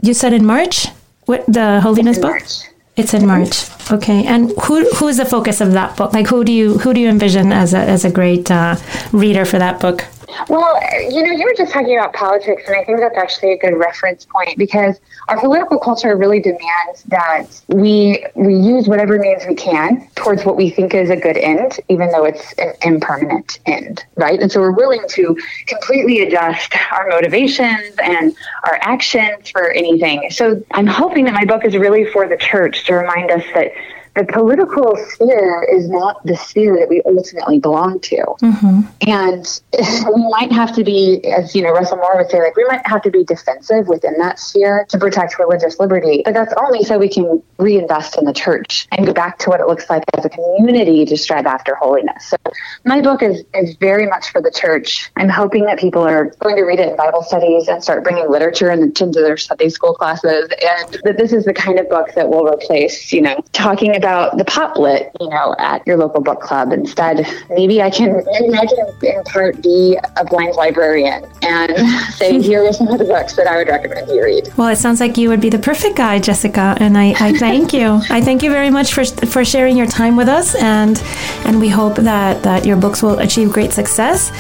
[0.03, 0.87] you said in March?
[1.27, 2.31] What the Holiness book?
[2.31, 2.70] March.
[2.97, 3.67] It's in March.
[3.91, 6.13] Okay, and who who is the focus of that book?
[6.13, 8.77] Like, who do you who do you envision as a as a great uh,
[9.13, 10.05] reader for that book?
[10.49, 13.59] Well, you know, you were just talking about politics, and I think that's actually a
[13.59, 19.45] good reference point because our political culture really demands that we we use whatever means
[19.47, 23.59] we can towards what we think is a good end, even though it's an impermanent
[23.67, 24.41] end, right?
[24.41, 30.31] And so we're willing to completely adjust our motivations and our actions for anything.
[30.31, 33.73] So I'm hoping that my book is really for the church to remind us that
[34.17, 38.17] the political sphere is not the sphere that we ultimately belong to.
[38.43, 38.81] Mm-hmm.
[39.07, 39.61] And
[40.15, 42.87] we might have to be, as you know, Russell Moore would say, like we might
[42.87, 46.23] have to be defensive within that sphere to protect religious liberty.
[46.25, 49.61] But that's only so we can reinvest in the church and go back to what
[49.61, 52.27] it looks like as a community to strive after holiness.
[52.27, 52.37] So
[52.85, 55.11] my book is, is very much for the church.
[55.17, 58.29] I'm hoping that people are going to read it in Bible studies and start bringing
[58.29, 60.51] literature into their Sunday school classes.
[60.51, 64.39] And that this is the kind of book that will replace, you know, talking about
[64.39, 66.73] the pop lit, you know, at your local book club.
[66.73, 71.73] Instead, maybe I can maybe I can in part be a blind librarian and
[72.15, 74.49] say, here are some of the books that I would recommend you read.
[74.57, 77.75] Well, it sounds like you would be the perfect guy, Jessica, and I, I thank
[77.75, 78.01] you.
[78.09, 80.99] I thank you very much for for sharing your time with us, and
[81.45, 84.31] and we hope that that your books will achieve great success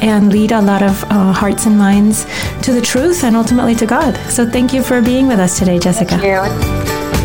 [0.00, 2.24] and lead a lot of uh, hearts and minds
[2.62, 4.16] to the truth and ultimately to God.
[4.30, 6.18] So thank you for being with us today, Jessica.
[6.18, 7.17] Thank you.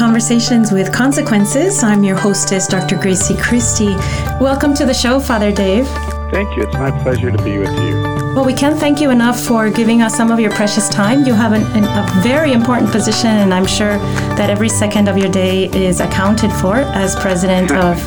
[0.00, 1.82] Conversations with Consequences.
[1.82, 2.96] I'm your hostess, Dr.
[2.96, 3.94] Gracie Christie.
[4.40, 5.86] Welcome to the show, Father Dave.
[6.30, 6.62] Thank you.
[6.62, 8.02] It's my pleasure to be with you.
[8.34, 11.24] Well, we can't thank you enough for giving us some of your precious time.
[11.24, 13.98] You have an, an, a very important position, and I'm sure
[14.38, 18.00] that every second of your day is accounted for as president of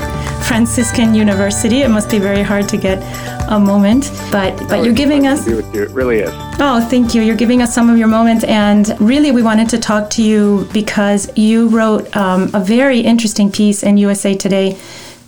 [0.48, 1.84] Franciscan University.
[1.84, 3.02] It must be very hard to get
[3.50, 5.48] a moment, but but oh, you're giving us.
[5.48, 5.60] You.
[5.74, 6.32] It really is.
[6.60, 7.22] Oh, thank you.
[7.22, 10.68] You're giving us some of your moments, and really, we wanted to talk to you
[10.74, 14.78] because you wrote um, a very interesting piece in USA Today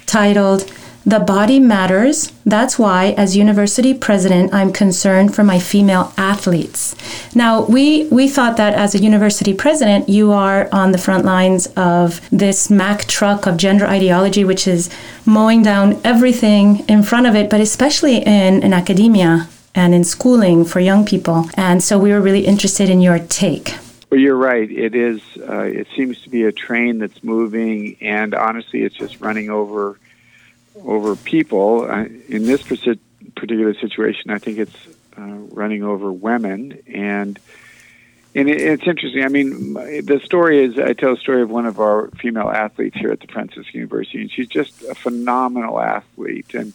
[0.05, 0.71] titled
[1.05, 2.31] the body matters.
[2.45, 6.95] That's why, as university president, I'm concerned for my female athletes.
[7.35, 11.67] Now, we, we thought that as a university president, you are on the front lines
[11.77, 14.89] of this Mack truck of gender ideology, which is
[15.25, 20.65] mowing down everything in front of it, but especially in, in academia and in schooling
[20.65, 21.49] for young people.
[21.55, 23.75] And so we were really interested in your take.
[24.09, 24.71] Well, you're right.
[24.71, 25.21] It is.
[25.37, 29.99] Uh, it seems to be a train that's moving, and honestly, it's just running over
[30.83, 31.85] over people.
[31.85, 37.39] In this particular situation, I think it's uh, running over women, and
[38.33, 39.23] and it, it's interesting.
[39.23, 42.97] I mean, the story is I tell a story of one of our female athletes
[42.97, 46.53] here at the Franciscan University, and she's just a phenomenal athlete.
[46.53, 46.73] And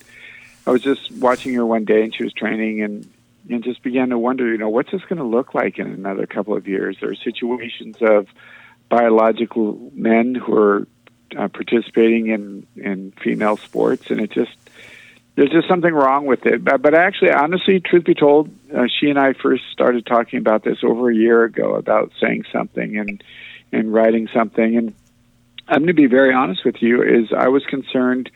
[0.66, 3.08] I was just watching her one day, and she was training, and
[3.48, 6.26] and just began to wonder, you know, what's this going to look like in another
[6.26, 6.98] couple of years?
[7.00, 8.28] There are situations of
[8.88, 10.86] biological men who are
[11.36, 14.52] uh, participating in in female sports, and it just
[15.36, 16.62] there's just something wrong with it.
[16.62, 20.64] But, but actually, honestly, truth be told, uh, she and I first started talking about
[20.64, 23.22] this over a year ago about saying something and
[23.72, 24.76] and writing something.
[24.76, 24.94] And
[25.68, 28.30] I'm going to be very honest with you: is I was concerned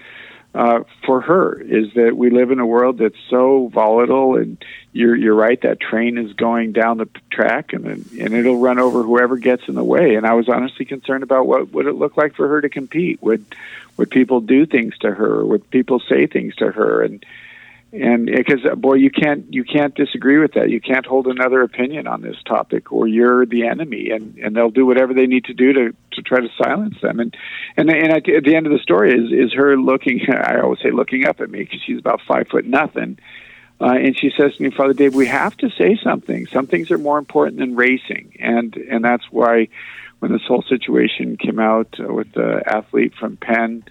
[0.55, 5.17] uh, for her is that we live in a world that's so volatile, and you're
[5.17, 5.61] you're right.
[5.63, 9.75] That train is going down the track, and and it'll run over whoever gets in
[9.75, 10.15] the way.
[10.15, 13.21] And I was honestly concerned about what would it look like for her to compete.
[13.21, 13.45] Would
[13.97, 15.45] would people do things to her?
[15.45, 17.03] Would people say things to her?
[17.03, 17.27] And
[17.95, 20.71] and because uh, boy you can't you can't disagree with that.
[20.71, 24.71] You can't hold another opinion on this topic or you're the enemy and and they'll
[24.71, 27.21] do whatever they need to do to to try to silence them.
[27.21, 27.37] And
[27.77, 30.91] and and at the end of the story is is her looking i always say
[30.91, 33.19] looking up at me because she's about five foot nothing
[33.81, 36.47] uh, and she says to me father dave we have to say something.
[36.47, 38.37] Some things are more important than racing.
[38.41, 39.69] And and that's why
[40.21, 43.85] when this whole situation came out uh, with the athlete from penn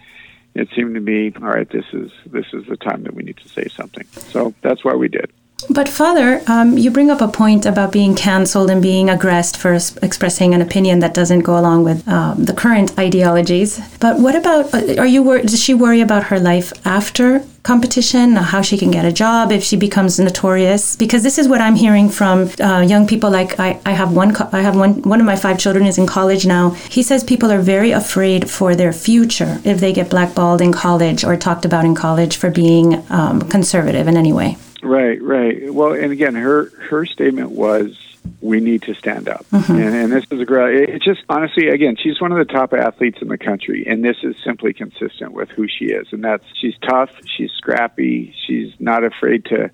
[0.56, 3.38] it seemed to me, all right, this is this is the time that we need
[3.38, 4.06] to say something.
[4.30, 5.32] So that's why we did.
[5.70, 9.74] But Father, um, you bring up a point about being canceled and being aggressed for
[10.02, 13.80] expressing an opinion that doesn't go along with um, the current ideologies.
[14.00, 14.74] But what about?
[14.74, 15.24] Uh, are you?
[15.24, 19.52] Wor- does she worry about her life after competition, how she can get a job
[19.52, 20.96] if she becomes notorious.
[20.98, 23.32] Because this is what I'm hearing from uh, young people.
[23.32, 26.06] Like I, I have one, I have one, one of my five children is in
[26.06, 26.72] college now.
[26.72, 31.24] He says people are very afraid for their future if they get blackballed in college
[31.24, 34.58] or talked about in college for being um, conservative in any way.
[34.84, 35.74] Right, right.
[35.74, 37.98] Well, and again, her her statement was
[38.42, 39.46] we need to stand up.
[39.52, 39.72] Mm-hmm.
[39.72, 40.70] And, and, this is a girl.
[40.72, 44.18] It's just honestly, again, she's one of the top athletes in the country, and this
[44.24, 46.08] is simply consistent with who she is.
[46.12, 49.72] And that's she's tough, she's scrappy, she's not afraid to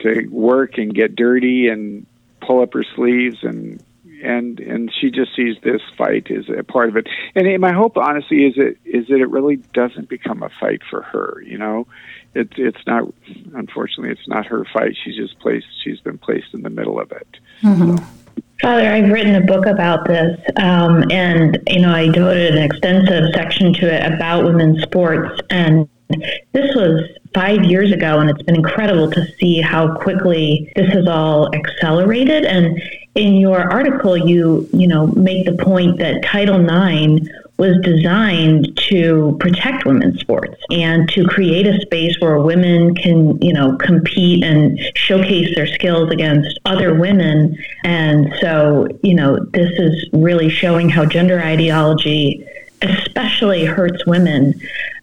[0.00, 2.06] to work and get dirty and
[2.40, 3.82] pull up her sleeves and
[4.26, 7.08] and and she just sees this fight as a part of it.
[7.34, 11.02] And my hope, honestly, is that is that it really doesn't become a fight for
[11.02, 11.42] her.
[11.44, 11.86] You know,
[12.34, 13.04] it's it's not.
[13.54, 14.96] Unfortunately, it's not her fight.
[15.02, 15.66] She's just placed.
[15.82, 17.28] She's been placed in the middle of it.
[17.62, 17.96] Mm-hmm.
[17.96, 18.04] So.
[18.62, 23.30] Father, I've written a book about this, um, and you know I devoted an extensive
[23.34, 28.56] section to it about women's sports, and this was five years ago, and it's been
[28.56, 32.44] incredible to see how quickly this has all accelerated.
[32.44, 32.80] And
[33.16, 37.26] in your article, you you know make the point that Title IX
[37.58, 43.52] was designed to protect women's sports and to create a space where women can, you
[43.52, 47.56] know, compete and showcase their skills against other women.
[47.82, 52.46] And so, you know, this is really showing how gender ideology
[52.82, 54.52] especially hurts women.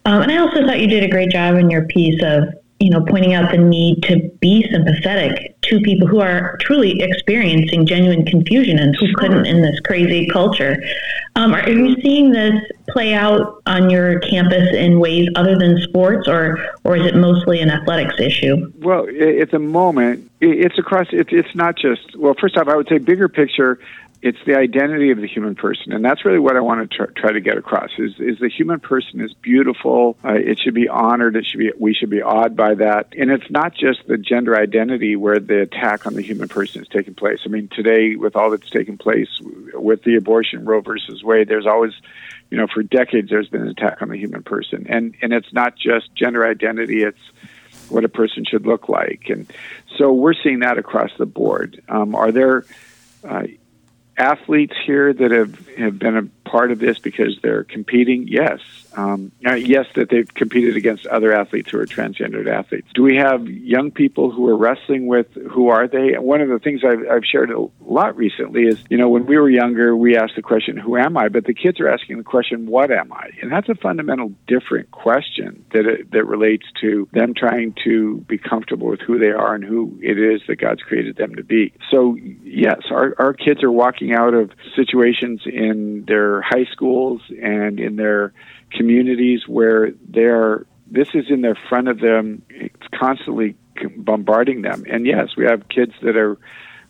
[0.04, 2.44] Um, and I also thought you did a great job in your piece of
[2.84, 7.86] you know, pointing out the need to be sympathetic to people who are truly experiencing
[7.86, 10.76] genuine confusion and who couldn't in this crazy culture.
[11.34, 12.52] Um, are you seeing this
[12.90, 17.60] play out on your campus in ways other than sports, or or is it mostly
[17.60, 18.70] an athletics issue?
[18.80, 21.06] Well, at the moment, it's across.
[21.10, 22.14] It's it's not just.
[22.18, 23.80] Well, first off, I would say bigger picture
[24.24, 27.06] it's the identity of the human person, and that's really what I want to try,
[27.14, 27.90] try to get across.
[27.98, 30.16] Is is the human person is beautiful.
[30.24, 31.36] Uh, it should be honored.
[31.36, 33.12] It should be we should be awed by that.
[33.18, 36.88] And it's not just the gender identity where the attack on the human person is
[36.88, 37.40] taking place.
[37.44, 39.28] I mean, today with all that's taking place
[39.74, 41.92] with the abortion Roe versus Wade, there's always
[42.50, 45.52] you know, for decades there's been an attack on the human person, and and it's
[45.52, 47.20] not just gender identity; it's
[47.90, 49.52] what a person should look like, and
[49.98, 51.82] so we're seeing that across the board.
[51.90, 52.64] Um, are there
[53.22, 53.44] uh,
[54.16, 58.28] athletes here that have, have been a part of this because they're competing?
[58.28, 58.60] Yes.
[58.96, 62.86] Um, uh, yes, that they've competed against other athletes who are transgendered athletes.
[62.94, 66.12] Do we have young people who are wrestling with who are they?
[66.12, 69.36] One of the things I've, I've shared a lot recently is, you know, when we
[69.36, 71.28] were younger, we asked the question, who am I?
[71.28, 73.30] But the kids are asking the question, what am I?
[73.42, 78.38] And that's a fundamental different question that, it, that relates to them trying to be
[78.38, 81.72] comfortable with who they are and who it is that God's created them to be.
[81.90, 87.80] So, yes, our, our kids are walking out of situations in their high schools and
[87.80, 88.32] in their
[88.72, 92.42] communities where they're this is in their front of them.
[92.50, 93.56] It's constantly
[93.96, 94.84] bombarding them.
[94.90, 96.36] And yes we have kids that are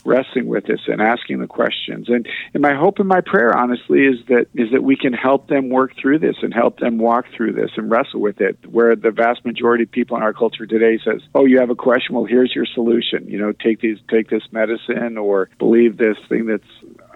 [0.04, 2.08] wrestling with this and asking the questions.
[2.08, 5.48] And and my hope and my prayer honestly is that is that we can help
[5.48, 8.94] them work through this and help them walk through this and wrestle with it where
[8.96, 12.14] the vast majority of people in our culture today says oh you have a question?
[12.14, 13.28] Well here's your solution.
[13.28, 16.62] You know take these take this medicine or believe this thing that's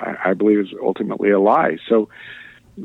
[0.01, 1.79] I, I believe is ultimately a lie.
[1.88, 2.09] So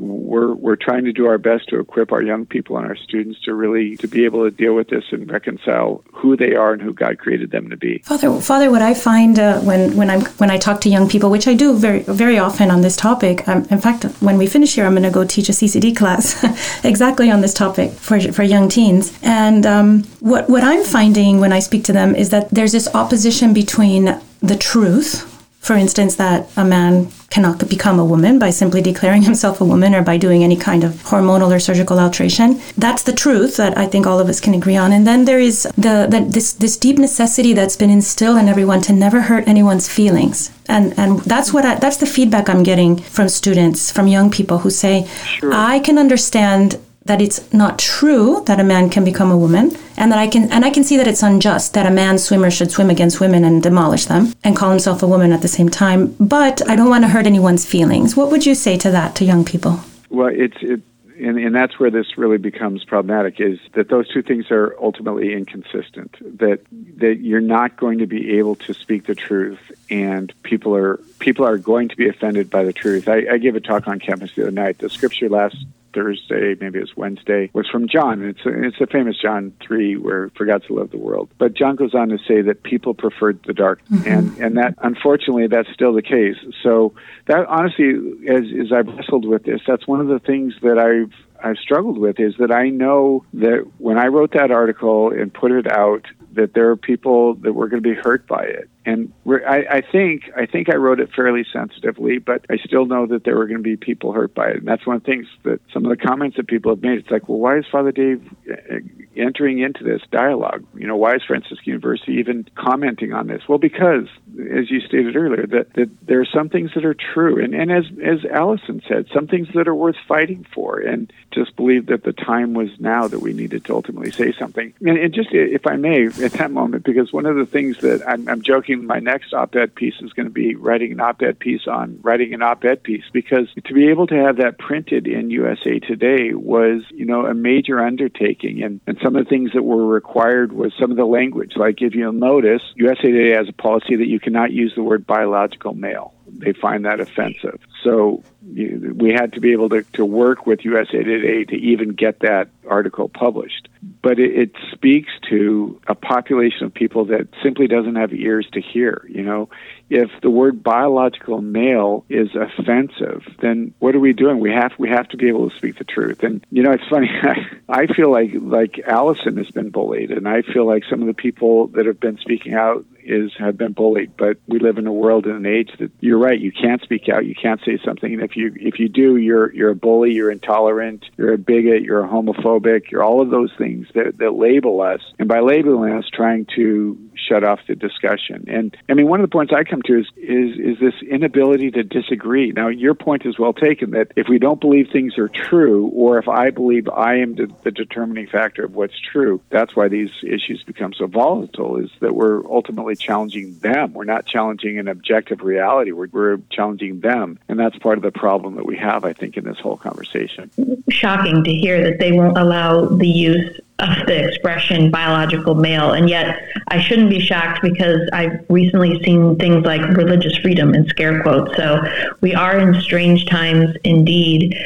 [0.00, 3.40] we're we're trying to do our best to equip our young people and our students
[3.42, 6.82] to really to be able to deal with this and reconcile who they are and
[6.82, 7.98] who God created them to be.
[7.98, 11.30] Father, Father, what I find uh, when when I'm when I talk to young people,
[11.30, 13.46] which I do very very often on this topic.
[13.48, 16.44] Um, in fact, when we finish here, I'm going to go teach a CCD class
[16.84, 19.16] exactly on this topic for for young teens.
[19.22, 22.88] And um, what what I'm finding when I speak to them is that there's this
[22.94, 25.24] opposition between the truth,
[25.60, 29.94] for instance, that a man cannot become a woman by simply declaring himself a woman
[29.94, 32.60] or by doing any kind of hormonal or surgical alteration.
[32.78, 34.92] That's the truth that I think all of us can agree on.
[34.92, 38.80] And then there is the, the this this deep necessity that's been instilled in everyone
[38.82, 40.50] to never hurt anyone's feelings.
[40.68, 44.58] And and that's what I, that's the feedback I'm getting from students, from young people
[44.58, 45.52] who say, sure.
[45.52, 50.10] I can understand that it's not true that a man can become a woman and
[50.10, 52.70] that I can and I can see that it's unjust that a man swimmer should
[52.70, 56.14] swim against women and demolish them and call himself a woman at the same time.
[56.18, 58.16] But I don't want to hurt anyone's feelings.
[58.16, 59.80] What would you say to that to young people?
[60.08, 60.80] Well it's it
[61.16, 65.32] and, and that's where this really becomes problematic is that those two things are ultimately
[65.32, 66.60] inconsistent that
[66.96, 71.44] that you're not going to be able to speak the truth and people are people
[71.44, 73.08] are going to be offended by the truth.
[73.08, 74.78] I, I gave a talk on campus the other night.
[74.78, 75.56] The scripture last
[75.94, 78.24] Thursday, maybe it was Wednesday, was from John.
[78.24, 81.30] It's a, it's a famous John 3 where for God to love the world.
[81.38, 83.80] But John goes on to say that people preferred the dark.
[83.86, 84.08] Mm-hmm.
[84.08, 86.36] And, and that, unfortunately, that's still the case.
[86.62, 86.94] So
[87.26, 87.94] that honestly,
[88.28, 91.98] as, as I've wrestled with this, that's one of the things that I've I've struggled
[91.98, 96.06] with is that I know that when I wrote that article and put it out,
[96.34, 99.80] that there are people that were going to be hurt by it and I, I
[99.80, 103.46] think I think I wrote it fairly sensitively, but I still know that there were
[103.46, 105.86] going to be people hurt by it, and that's one of the things that some
[105.86, 106.98] of the comments that people have made.
[106.98, 108.76] It's like, well, why is Father Dave uh,
[109.16, 110.66] entering into this dialogue?
[110.74, 113.42] You know, why is Franciscan University even commenting on this?
[113.48, 114.06] Well, because,
[114.38, 117.72] as you stated earlier, that, that there are some things that are true, and and
[117.72, 122.04] as as Allison said, some things that are worth fighting for, and just believe that
[122.04, 124.74] the time was now that we needed to ultimately say something.
[124.80, 128.06] And, and just if I may, at that moment, because one of the things that
[128.08, 131.66] I'm, I'm joking my next op-ed piece is going to be writing an op-ed piece
[131.66, 135.78] on writing an op-ed piece because to be able to have that printed in USA
[135.78, 138.62] Today was, you know, a major undertaking.
[138.62, 141.52] And, and some of the things that were required was some of the language.
[141.56, 145.06] Like if you'll notice, USA Today has a policy that you cannot use the word
[145.06, 146.13] biological male.
[146.26, 147.60] They find that offensive.
[147.82, 152.20] So we had to be able to, to work with USA Today to even get
[152.20, 153.68] that article published.
[154.02, 158.60] But it, it speaks to a population of people that simply doesn't have ears to
[158.60, 159.06] hear.
[159.08, 159.48] You know,
[159.90, 164.40] if the word biological male is offensive, then what are we doing?
[164.40, 166.22] We have we have to be able to speak the truth.
[166.22, 167.10] And you know, it's funny.
[167.68, 171.14] I feel like like Allison has been bullied, and I feel like some of the
[171.14, 174.16] people that have been speaking out is have been bullied.
[174.16, 176.38] But we live in a world and an age that you're right.
[176.38, 177.26] You can't speak out.
[177.26, 178.12] You can't say something.
[178.12, 180.12] And if you if you do, you're you're a bully.
[180.12, 181.04] You're intolerant.
[181.16, 181.82] You're a bigot.
[181.82, 182.90] You're a homophobic.
[182.90, 185.00] You're all of those things that that label us.
[185.18, 188.44] And by labeling us, trying to shut off the discussion.
[188.48, 191.70] And I mean, one of the points I come to is is is this inability
[191.72, 192.52] to disagree.
[192.52, 196.18] Now, your point is well taken that if we don't believe things are true, or
[196.18, 200.10] if I believe I am the, the determining factor of what's true, that's why these
[200.22, 201.76] issues become so volatile.
[201.76, 203.92] Is that we're ultimately challenging them.
[203.94, 205.90] We're not challenging an objective reality.
[205.92, 209.36] We're, we're challenging them, and that's part of the problem that we have, I think,
[209.36, 210.50] in this whole conversation.
[210.88, 215.92] Shocking to hear that they won't allow the use of the expression biological male.
[215.92, 220.86] And yet, I shouldn't be shocked because I've recently seen things like religious freedom in
[220.86, 221.56] scare quotes.
[221.56, 221.82] So
[222.20, 224.56] we are in strange times indeed.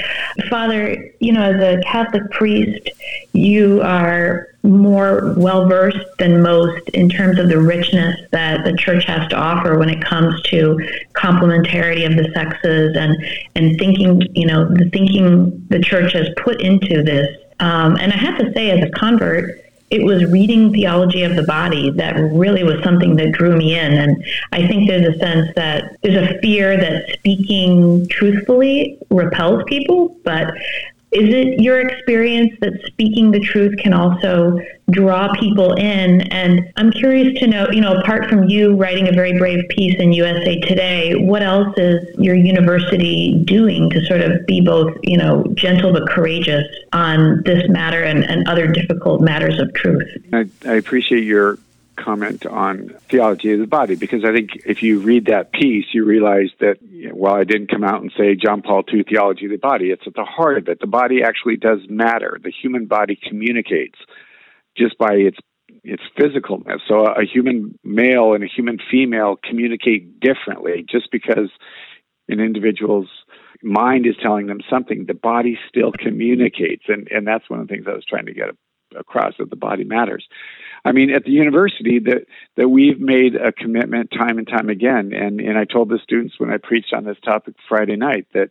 [0.50, 2.90] Father, you know, as a Catholic priest,
[3.32, 9.04] you are more well versed than most in terms of the richness that the church
[9.04, 10.76] has to offer when it comes to
[11.14, 13.16] complementarity of the sexes and
[13.54, 17.28] and thinking you know the thinking the church has put into this
[17.60, 21.42] um, and I have to say, as a convert, it was reading theology of the
[21.42, 23.94] body that really was something that drew me in.
[23.94, 30.14] And I think there's a sense that there's a fear that speaking truthfully repels people,
[30.24, 30.52] but
[31.10, 34.58] is it your experience that speaking the truth can also
[34.90, 36.20] draw people in?
[36.32, 39.98] And I'm curious to know, you know, apart from you writing a very brave piece
[39.98, 45.16] in USA Today, what else is your university doing to sort of be both, you
[45.16, 50.08] know, gentle but courageous on this matter and, and other difficult matters of truth?
[50.32, 51.58] I, I appreciate your
[51.98, 56.04] comment on theology of the body because I think if you read that piece, you
[56.04, 59.46] realize that you know, while I didn't come out and say John Paul II theology
[59.46, 60.80] of the body, it's at the heart of it.
[60.80, 62.38] The body actually does matter.
[62.42, 63.98] The human body communicates
[64.76, 65.38] just by its
[65.84, 66.80] its physicalness.
[66.88, 71.50] So a human male and a human female communicate differently just because
[72.28, 73.08] an individual's
[73.62, 75.06] mind is telling them something.
[75.06, 78.34] The body still communicates, and and that's one of the things I was trying to
[78.34, 78.50] get
[78.96, 80.26] across that the body matters.
[80.84, 82.26] I mean, at the university, that
[82.56, 86.38] that we've made a commitment time and time again, and and I told the students
[86.38, 88.50] when I preached on this topic Friday night that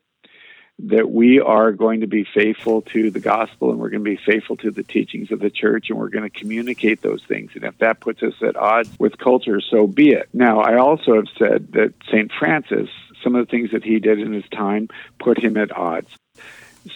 [0.79, 4.19] that we are going to be faithful to the gospel and we're going to be
[4.23, 7.51] faithful to the teachings of the church and we're going to communicate those things.
[7.55, 10.29] And if that puts us at odds with culture, so be it.
[10.33, 12.31] Now, I also have said that St.
[12.31, 12.89] Francis,
[13.23, 16.15] some of the things that he did in his time put him at odds.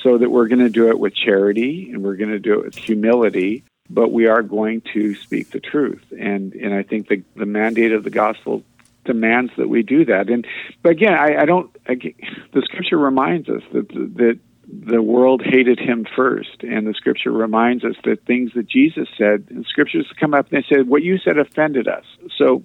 [0.04, 2.66] So that we're going to do it with charity and we're going to do it
[2.66, 6.04] with humility, but we are going to speak the truth.
[6.18, 8.64] And and I think the the mandate of the gospel
[9.06, 10.30] demands that we do that.
[10.30, 10.46] And
[10.82, 11.76] but again, I, I don't.
[11.88, 17.32] I, the scripture reminds us that that the world hated him first, and the scripture
[17.32, 21.04] reminds us that things that Jesus said, and scriptures come up and they said, "What
[21.04, 22.06] you said offended us."
[22.38, 22.64] So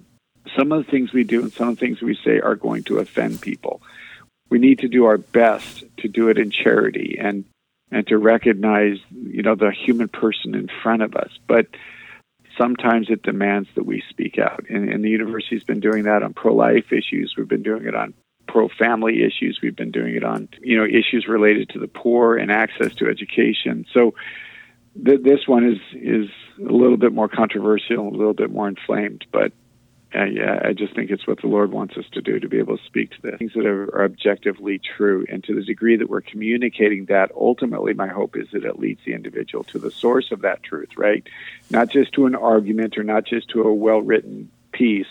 [0.55, 2.83] some of the things we do and some of the things we say are going
[2.83, 3.81] to offend people.
[4.49, 7.43] We need to do our best to do it in charity and
[7.91, 11.67] and to recognize, you know, the human person in front of us, but
[12.57, 14.65] sometimes it demands that we speak out.
[14.69, 17.35] And, and the university's been doing that on pro life issues.
[17.37, 18.13] We've been doing it on
[18.47, 19.59] pro family issues.
[19.61, 23.07] We've been doing it on, you know, issues related to the poor and access to
[23.07, 23.85] education.
[23.93, 24.15] So
[25.05, 26.29] th- this one is, is
[26.59, 29.51] a little bit more controversial, a little bit more inflamed, but
[30.15, 32.59] uh, yeah, I just think it's what the Lord wants us to do to be
[32.59, 35.25] able to speak to the things that are, are, objectively true.
[35.27, 39.01] And to the degree that we're communicating that, ultimately, my hope is that it leads
[39.05, 41.27] the individual to the source of that truth, right?
[41.69, 45.07] Not just to an argument or not just to a well written piece,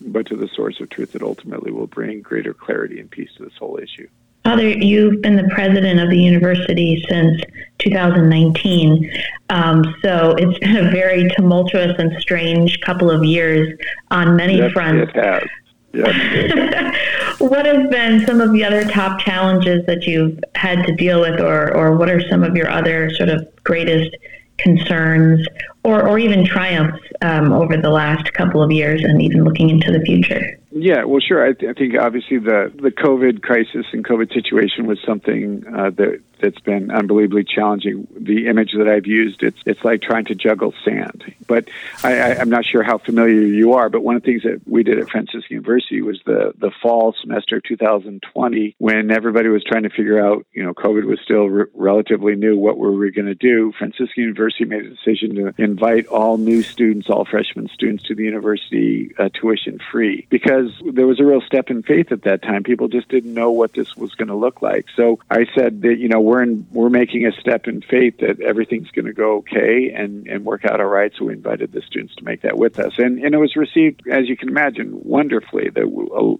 [0.00, 3.44] but to the source of truth that ultimately will bring greater clarity and peace to
[3.44, 4.08] this whole issue.
[4.44, 7.42] Father, you've been the president of the university since
[7.78, 9.10] 2019.
[9.50, 13.78] Um, so it's been a very tumultuous and strange couple of years
[14.10, 15.12] on many yes, fronts.
[15.14, 15.48] It has.
[15.92, 17.38] Yes.
[17.40, 21.40] what have been some of the other top challenges that you've had to deal with,
[21.40, 24.14] or, or what are some of your other sort of greatest
[24.58, 25.46] concerns
[25.84, 29.90] or, or even triumphs um, over the last couple of years and even looking into
[29.90, 30.58] the future?
[30.80, 31.44] Yeah, well, sure.
[31.44, 35.90] I, th- I think obviously the, the COVID crisis and COVID situation was something uh,
[35.90, 38.06] that that's been unbelievably challenging.
[38.16, 41.34] The image that I've used, it's it's like trying to juggle sand.
[41.46, 41.68] But
[42.02, 43.88] I, I'm not sure how familiar you are.
[43.88, 47.14] But one of the things that we did at Franciscan University was the the fall
[47.20, 51.46] semester of 2020, when everybody was trying to figure out, you know, COVID was still
[51.46, 52.56] re- relatively new.
[52.56, 53.72] What were we going to do?
[53.78, 58.24] Franciscan University made a decision to invite all new students, all freshman students, to the
[58.24, 62.62] university uh, tuition free because there was a real step in faith at that time.
[62.62, 64.86] People just didn't know what this was going to look like.
[64.96, 68.38] So I said that you know we're in, we're making a step in faith that
[68.40, 71.10] everything's going to go okay and and work out all right.
[71.18, 74.06] So we invited the students to make that with us, and and it was received
[74.06, 75.70] as you can imagine wonderfully.
[75.70, 75.88] That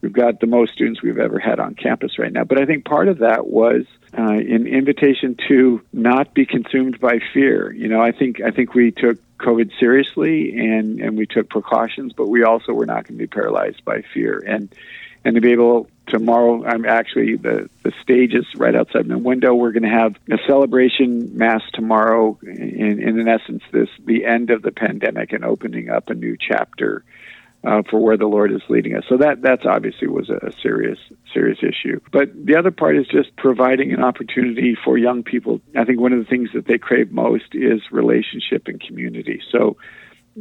[0.02, 2.44] we've got the most students we've ever had on campus right now.
[2.44, 3.86] But I think part of that was
[4.16, 7.72] uh, an invitation to not be consumed by fear.
[7.72, 12.12] You know, I think I think we took COVID seriously and and we took precautions,
[12.12, 14.68] but we also were not going to be paralyzed by fear and
[15.28, 19.54] and to be able tomorrow i'm actually the the stage is right outside my window
[19.54, 24.62] we're going to have a celebration mass tomorrow in, in essence this the end of
[24.62, 27.04] the pandemic and opening up a new chapter
[27.64, 29.02] uh, for where the Lord is leading us.
[29.08, 30.98] So that that's obviously was a, serious
[31.34, 32.00] serious issue.
[32.12, 35.60] But the other part is just providing an opportunity for young people.
[35.76, 39.42] I think one of the things that they crave most is relationship and community.
[39.50, 39.76] So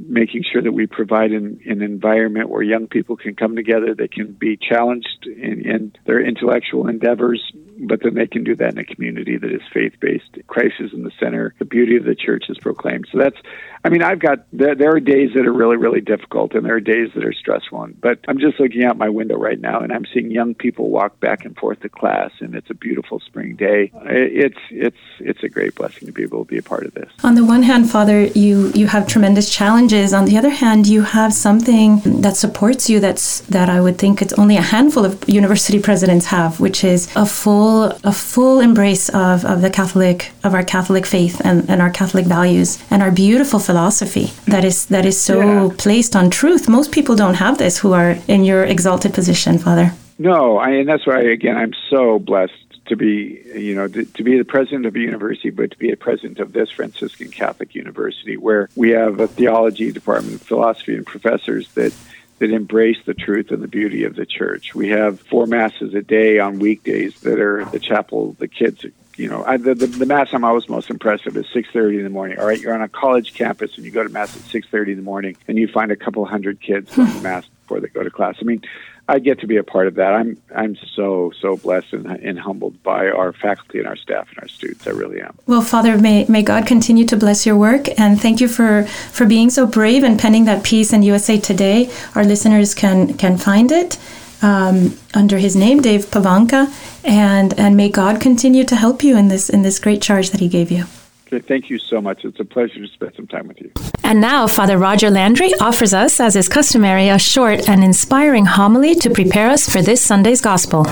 [0.06, 4.08] making sure that we provide an, an environment where young people can come together, they
[4.08, 8.78] can be challenged in, in their intellectual endeavors, but then they can do that in
[8.78, 10.38] a community that is faith based.
[10.48, 11.54] Christ is in the center.
[11.60, 13.08] The beauty of the church is proclaimed.
[13.12, 13.38] So that's,
[13.84, 16.76] I mean, I've got, there, there are days that are really, really difficult and there
[16.76, 17.90] are days that are stressful.
[18.00, 21.20] But I'm just looking out my window right now and I'm seeing young people walk
[21.20, 23.92] back and forth to class and it's a beautiful spring day.
[24.06, 27.10] It's, it's, it's a great blessing to be able to be a part of this.
[27.24, 29.87] On the one hand, Father, you, you have tremendous challenges.
[30.14, 34.22] On the other hand, you have something that supports you that's, that I would think
[34.22, 38.60] it's only a handful of university presidents have, which is a full full a full
[38.60, 43.02] embrace of, of the Catholic of our Catholic faith and, and our Catholic values and
[43.02, 45.70] our beautiful philosophy that is that is so yeah.
[45.78, 46.68] placed on truth.
[46.68, 49.88] Most people don't have this who are in your exalted position, Father.
[50.20, 54.24] No, I, and that's why again I'm so blessed to be, you know, to, to,
[54.24, 57.76] be the president of a university, but to be a president of this Franciscan Catholic
[57.76, 61.94] University, where we have a theology department, philosophy, and professors that
[62.40, 64.76] that embrace the truth and the beauty of the church.
[64.76, 68.36] We have four masses a day on weekdays that are the chapel.
[68.38, 68.86] The kids,
[69.16, 71.98] you know, I, the, the, the mass I'm always most impressed with is six thirty
[71.98, 72.38] in the morning.
[72.40, 74.92] All right, you're on a college campus and you go to mass at six thirty
[74.92, 78.04] in the morning, and you find a couple hundred kids going mass before they go
[78.04, 78.36] to class.
[78.40, 78.62] I mean,
[79.10, 80.14] I get to be a part of that.
[80.14, 84.40] I'm I'm so so blessed and, and, humbled by our faculty and our staff and
[84.40, 84.86] our students.
[84.86, 85.38] I really am.
[85.48, 89.26] Well, Father, may may God continue to bless your work and thank you for for
[89.26, 91.90] being so brave and penning that piece in USA Today.
[92.16, 93.98] Our listeners can can find it
[94.42, 96.72] um, under his name, Dave Pivonka,
[97.06, 100.42] and and may God continue to help you in this in this great charge that
[100.42, 100.86] He gave you.
[101.28, 102.24] Okay, thank you so much.
[102.24, 103.70] It's a pleasure to spend some time with you.
[104.04, 108.96] And now, Father Roger Landry offers us, as is customary, a short and inspiring homily
[108.96, 110.88] to prepare us for this Sunday's Gospel.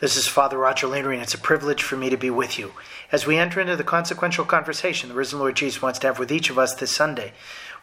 [0.00, 2.72] This is Father Roger Landry, and it's a privilege for me to be with you
[3.12, 6.32] as we enter into the consequential conversation the risen Lord Jesus wants to have with
[6.32, 7.34] each of us this Sunday,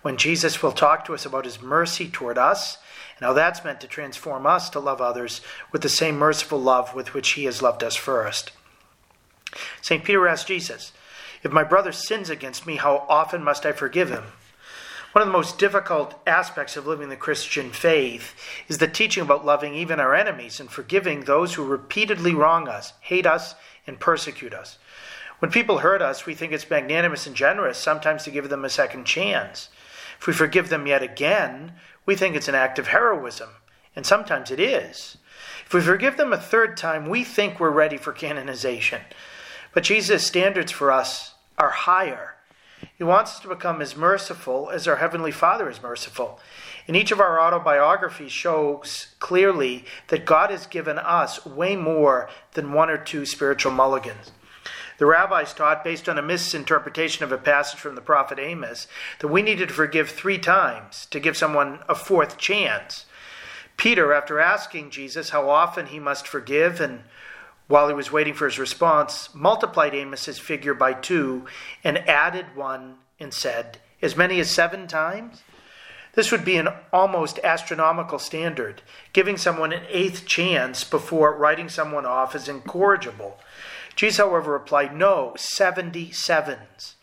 [0.01, 2.79] when Jesus will talk to us about his mercy toward us
[3.17, 5.41] and how that's meant to transform us to love others
[5.71, 8.51] with the same merciful love with which he has loved us first.
[9.81, 10.03] St.
[10.03, 10.91] Peter asked Jesus,
[11.43, 14.25] If my brother sins against me, how often must I forgive him?
[15.11, 18.33] One of the most difficult aspects of living the Christian faith
[18.69, 22.93] is the teaching about loving even our enemies and forgiving those who repeatedly wrong us,
[23.01, 24.77] hate us, and persecute us.
[25.39, 28.69] When people hurt us, we think it's magnanimous and generous sometimes to give them a
[28.69, 29.69] second chance.
[30.19, 31.73] If we forgive them yet again,
[32.05, 33.49] we think it's an act of heroism,
[33.95, 35.17] and sometimes it is.
[35.65, 39.01] If we forgive them a third time, we think we're ready for canonization.
[39.73, 42.35] But Jesus' standards for us are higher.
[42.97, 46.39] He wants us to become as merciful as our Heavenly Father is merciful.
[46.87, 52.73] And each of our autobiographies shows clearly that God has given us way more than
[52.73, 54.31] one or two spiritual mulligans.
[54.97, 58.87] The rabbis taught, based on a misinterpretation of a passage from the prophet Amos,
[59.19, 63.05] that we needed to forgive three times to give someone a fourth chance.
[63.77, 67.01] Peter, after asking Jesus how often he must forgive, and
[67.71, 71.45] while he was waiting for his response, multiplied Amos's figure by two
[71.83, 75.41] and added one and said, As many as seven times?
[76.13, 78.81] This would be an almost astronomical standard,
[79.13, 83.39] giving someone an eighth chance before writing someone off as incorrigible.
[83.95, 86.95] Jesus, however, replied, No, 70 sevens.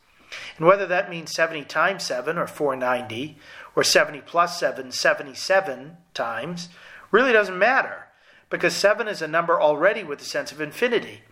[0.58, 3.38] And whether that means 70 times 7 or 490,
[3.74, 6.68] or 70 plus 7, 77 times,
[7.10, 8.07] really doesn't matter,
[8.50, 11.22] because 7 is a number already with a sense of infinity.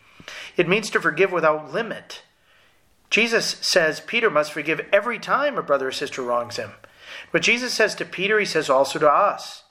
[0.57, 2.23] It means to forgive without limit.
[3.11, 6.73] Jesus says Peter must forgive every time a brother or sister wrongs him.
[7.33, 9.64] But Jesus says to Peter, he says also to us.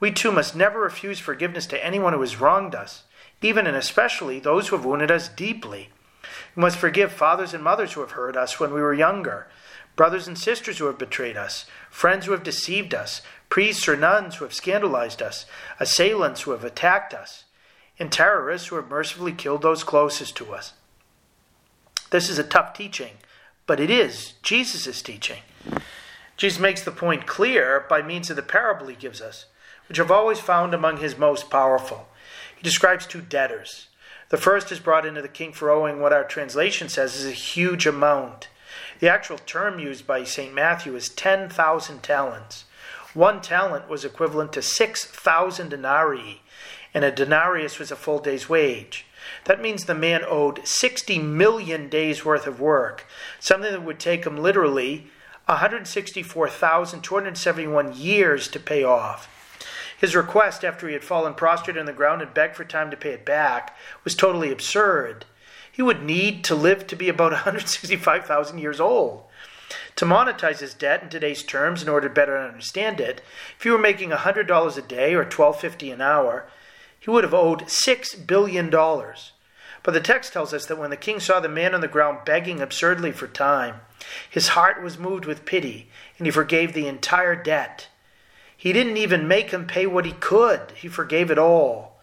[0.00, 3.04] We too must never refuse forgiveness to anyone who has wronged us
[3.42, 5.90] even and especially those who have wounded us deeply.
[6.54, 9.48] We must forgive fathers and mothers who have hurt us when we were younger,
[9.96, 14.36] brothers and sisters who have betrayed us, friends who have deceived us, priests or nuns
[14.36, 15.46] who have scandalized us,
[15.78, 17.44] assailants who have attacked us,
[17.98, 20.72] and terrorists who have mercifully killed those closest to us.
[22.10, 23.12] This is a tough teaching,
[23.66, 25.40] but it is Jesus' teaching.
[26.36, 29.46] Jesus makes the point clear by means of the parable he gives us,
[29.88, 32.08] which I've always found among his most powerful.
[32.56, 33.88] He describes two debtors.
[34.30, 37.32] The first is brought into the king for owing what our translation says is a
[37.32, 38.48] huge amount.
[39.02, 40.54] The actual term used by St.
[40.54, 42.66] Matthew is 10,000 talents.
[43.14, 46.42] One talent was equivalent to 6,000 denarii,
[46.94, 49.04] and a denarius was a full day's wage.
[49.46, 53.08] That means the man owed 60 million days' worth of work,
[53.40, 55.08] something that would take him literally
[55.46, 59.28] 164,271 years to pay off.
[59.98, 62.96] His request, after he had fallen prostrate on the ground and begged for time to
[62.96, 65.24] pay it back, was totally absurd.
[65.72, 69.24] He would need to live to be about 165,000 years old.
[69.96, 73.22] To monetize his debt in today's terms, in order to better understand it,
[73.56, 76.46] if he were making $100 a day or $12.50 an hour,
[77.00, 78.70] he would have owed $6 billion.
[78.70, 82.20] But the text tells us that when the king saw the man on the ground
[82.24, 83.80] begging absurdly for time,
[84.28, 87.88] his heart was moved with pity, and he forgave the entire debt.
[88.56, 92.00] He didn't even make him pay what he could, he forgave it all.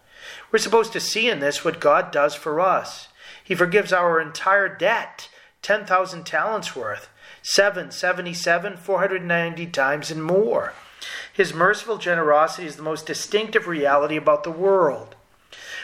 [0.50, 3.08] We're supposed to see in this what God does for us.
[3.50, 5.28] He forgives our entire debt,
[5.62, 7.08] 10,000 talents worth,
[7.42, 10.72] 777, 490 times, and more.
[11.32, 15.16] His merciful generosity is the most distinctive reality about the world.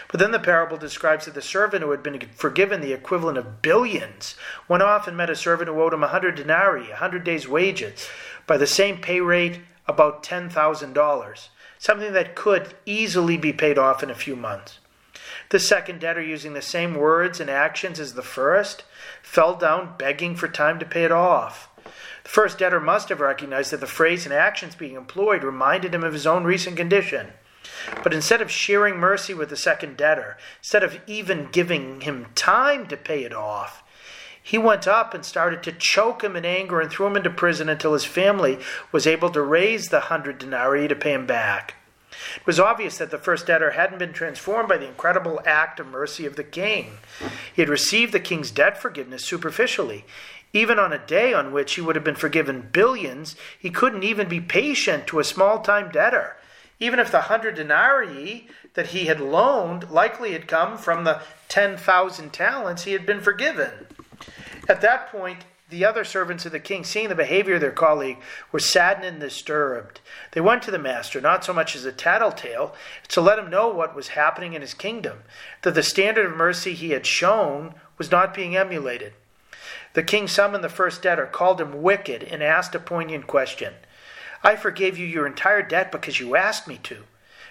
[0.06, 3.62] But then the parable describes that the servant who had been forgiven the equivalent of
[3.62, 4.36] billions
[4.68, 7.48] went off and met a servant who owed him a hundred denarii, a hundred days'
[7.48, 8.08] wages,
[8.46, 9.58] by the same pay rate
[9.88, 11.48] about $10,000,
[11.80, 14.78] something that could easily be paid off in a few months.
[15.50, 18.84] The second debtor, using the same words and actions as the first,
[19.22, 21.68] fell down begging for time to pay it off.
[22.24, 26.02] The first debtor must have recognized that the phrase and actions being employed reminded him
[26.02, 27.28] of his own recent condition.
[28.02, 32.88] But instead of sharing mercy with the second debtor, instead of even giving him time
[32.88, 33.84] to pay it off,
[34.42, 37.68] he went up and started to choke him in anger and threw him into prison
[37.68, 38.58] until his family
[38.90, 41.75] was able to raise the hundred denarii to pay him back.
[42.36, 45.86] It was obvious that the first debtor hadn't been transformed by the incredible act of
[45.86, 46.98] mercy of the king.
[47.54, 50.04] He had received the king's debt forgiveness superficially.
[50.52, 54.28] Even on a day on which he would have been forgiven billions, he couldn't even
[54.28, 56.36] be patient to a small time debtor.
[56.78, 62.32] even if the hundred denarii that he had loaned likely had come from the 10,000
[62.32, 63.70] talents, he had been forgiven.
[64.68, 68.18] At that point, the other servants of the king, seeing the behavior of their colleague,
[68.52, 70.00] were saddened and disturbed.
[70.32, 72.74] They went to the master, not so much as a tattletale,
[73.08, 75.24] to let him know what was happening in his kingdom,
[75.62, 79.14] that the standard of mercy he had shown was not being emulated.
[79.94, 83.74] The king summoned the first debtor, called him wicked, and asked a poignant question
[84.44, 87.04] I forgave you your entire debt because you asked me to.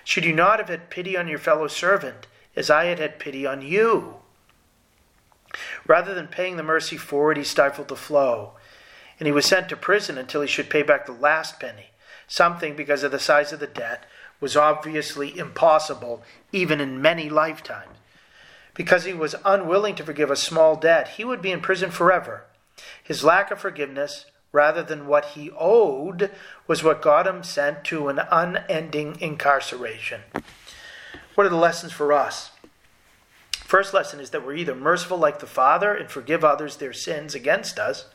[0.05, 3.45] Should you not have had pity on your fellow servant, as I had had pity
[3.45, 4.17] on you?
[5.87, 8.53] Rather than paying the mercy forward, he stifled the flow,
[9.19, 11.91] and he was sent to prison until he should pay back the last penny.
[12.27, 14.05] Something, because of the size of the debt,
[14.39, 17.97] was obviously impossible, even in many lifetimes.
[18.73, 22.43] Because he was unwilling to forgive a small debt, he would be in prison forever.
[23.01, 26.31] His lack of forgiveness, rather than what he owed,
[26.67, 30.21] was what got him sent to an unending incarceration.
[31.35, 32.51] What are the lessons for us?
[33.65, 37.33] First lesson is that we're either merciful like the Father and forgive others their sins
[37.33, 38.05] against us,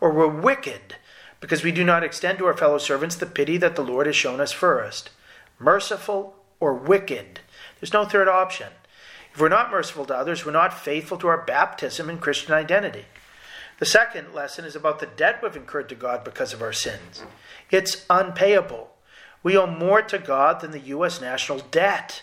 [0.00, 0.94] or we're wicked
[1.40, 4.14] because we do not extend to our fellow servants the pity that the Lord has
[4.14, 5.10] shown us first.
[5.58, 7.40] Merciful or wicked.
[7.80, 8.68] There's no third option.
[9.34, 13.06] If we're not merciful to others, we're not faithful to our baptism and Christian identity.
[13.80, 17.24] The second lesson is about the debt we've incurred to God because of our sins.
[17.68, 18.90] It's unpayable.
[19.42, 21.20] We owe more to God than the U.S.
[21.20, 22.22] national debt.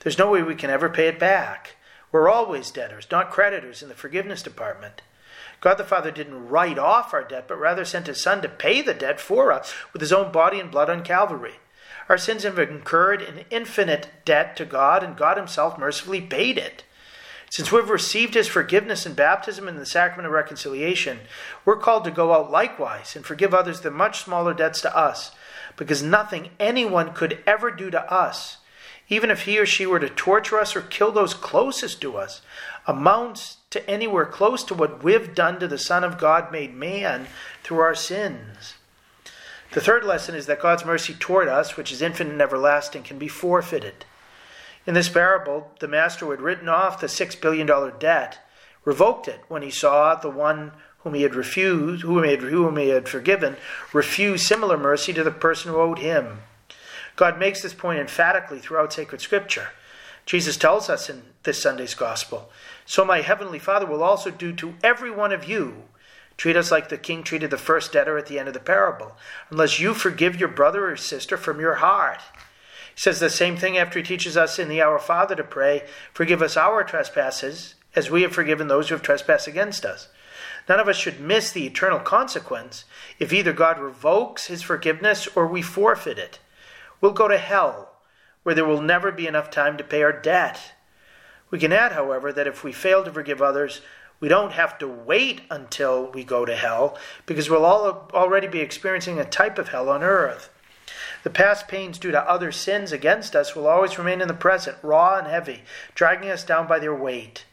[0.00, 1.74] There's no way we can ever pay it back.
[2.10, 5.02] We're always debtors, not creditors in the forgiveness department.
[5.60, 8.80] God the Father didn't write off our debt, but rather sent his Son to pay
[8.80, 11.54] the debt for us with his own body and blood on Calvary.
[12.08, 16.84] Our sins have incurred an infinite debt to God, and God himself mercifully paid it.
[17.50, 21.20] Since we've received his forgiveness in baptism and the sacrament of reconciliation,
[21.64, 25.32] we're called to go out likewise and forgive others the much smaller debts to us,
[25.76, 28.58] because nothing anyone could ever do to us
[29.08, 32.42] even if he or she were to torture us or kill those closest to us,
[32.86, 37.26] amounts to anywhere close to what we've done to the Son of God made man
[37.62, 38.74] through our sins.
[39.72, 43.18] The third lesson is that God's mercy toward us, which is infinite and everlasting, can
[43.18, 44.06] be forfeited.
[44.86, 48.38] In this parable, the master who had written off the six billion dollar debt
[48.84, 52.76] revoked it when he saw the one whom he had refused, whom he had, whom
[52.78, 53.56] he had forgiven,
[53.92, 56.38] refuse similar mercy to the person who owed him.
[57.18, 59.70] God makes this point emphatically throughout sacred scripture.
[60.24, 62.48] Jesus tells us in this Sunday's gospel,
[62.86, 65.82] So my heavenly Father will also do to every one of you.
[66.36, 69.16] Treat us like the king treated the first debtor at the end of the parable,
[69.50, 72.20] unless you forgive your brother or sister from your heart.
[72.94, 75.88] He says the same thing after he teaches us in the Our Father to pray,
[76.14, 80.06] Forgive us our trespasses, as we have forgiven those who have trespassed against us.
[80.68, 82.84] None of us should miss the eternal consequence
[83.18, 86.38] if either God revokes his forgiveness or we forfeit it.
[87.00, 87.92] We'll go to hell,
[88.42, 90.72] where there will never be enough time to pay our debt.
[91.50, 93.80] We can add, however, that if we fail to forgive others,
[94.20, 98.60] we don't have to wait until we go to hell, because we'll all already be
[98.60, 100.50] experiencing a type of hell on earth.
[101.22, 104.78] The past pains due to other sins against us will always remain in the present,
[104.82, 105.62] raw and heavy,
[105.94, 107.44] dragging us down by their weight.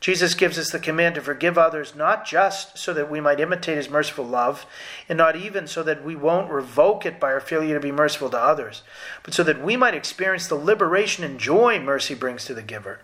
[0.00, 3.76] Jesus gives us the command to forgive others not just so that we might imitate
[3.76, 4.66] his merciful love,
[5.08, 8.30] and not even so that we won't revoke it by our failure to be merciful
[8.30, 8.82] to others,
[9.22, 13.00] but so that we might experience the liberation and joy mercy brings to the giver.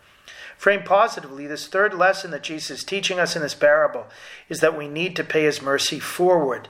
[0.58, 4.06] Framed positively, this third lesson that Jesus is teaching us in this parable
[4.48, 6.68] is that we need to pay his mercy forward.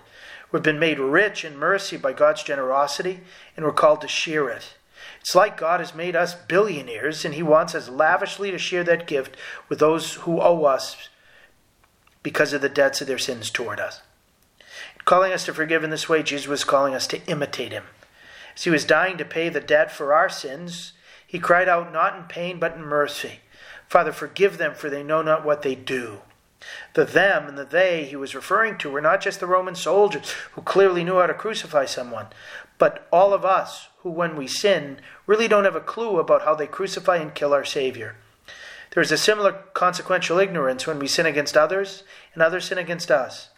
[0.51, 3.21] We've been made rich in mercy by God's generosity,
[3.57, 4.77] and we're called to share it.
[5.23, 9.07] It's like God has made us billionaires and He wants us lavishly to share that
[9.07, 9.37] gift
[9.69, 11.09] with those who owe us
[12.23, 14.03] because of the debts of their sins toward us.
[15.05, 17.85] Calling us to forgive in this way, Jesus was calling us to imitate Him.
[18.55, 20.93] As He was dying to pay the debt for our sins,
[21.25, 23.41] He cried out not in pain but in mercy
[23.93, 26.23] Father, forgive them, for they know not what they do.
[26.95, 30.31] The them and the they he was referring to were not just the Roman soldiers
[30.53, 32.27] who clearly knew how to crucify someone,
[32.79, 36.55] but all of us who, when we sin, really don't have a clue about how
[36.55, 38.17] they crucify and kill our Savior.
[38.91, 42.05] There is a similar consequential ignorance when we sin against others
[42.35, 43.49] and others sin against us.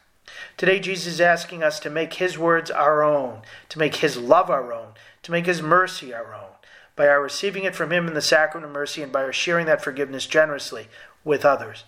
[0.56, 4.48] Today, Jesus is asking us to make His words our own, to make His love
[4.48, 4.92] our own,
[5.22, 6.52] to make His mercy our own,
[6.96, 9.66] by our receiving it from Him in the sacrament of mercy and by our sharing
[9.66, 10.88] that forgiveness generously
[11.24, 11.84] with others.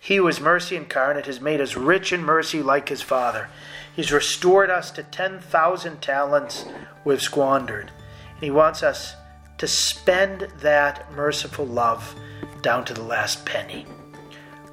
[0.00, 3.48] He who is mercy incarnate has made us rich in mercy like His Father.
[3.94, 6.64] He's restored us to 10,000 talents
[7.04, 7.90] we've squandered.
[8.34, 9.14] And He wants us
[9.58, 12.14] to spend that merciful love
[12.62, 13.86] down to the last penny.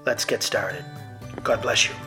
[0.05, 0.85] Let's get started.
[1.43, 2.06] God bless you.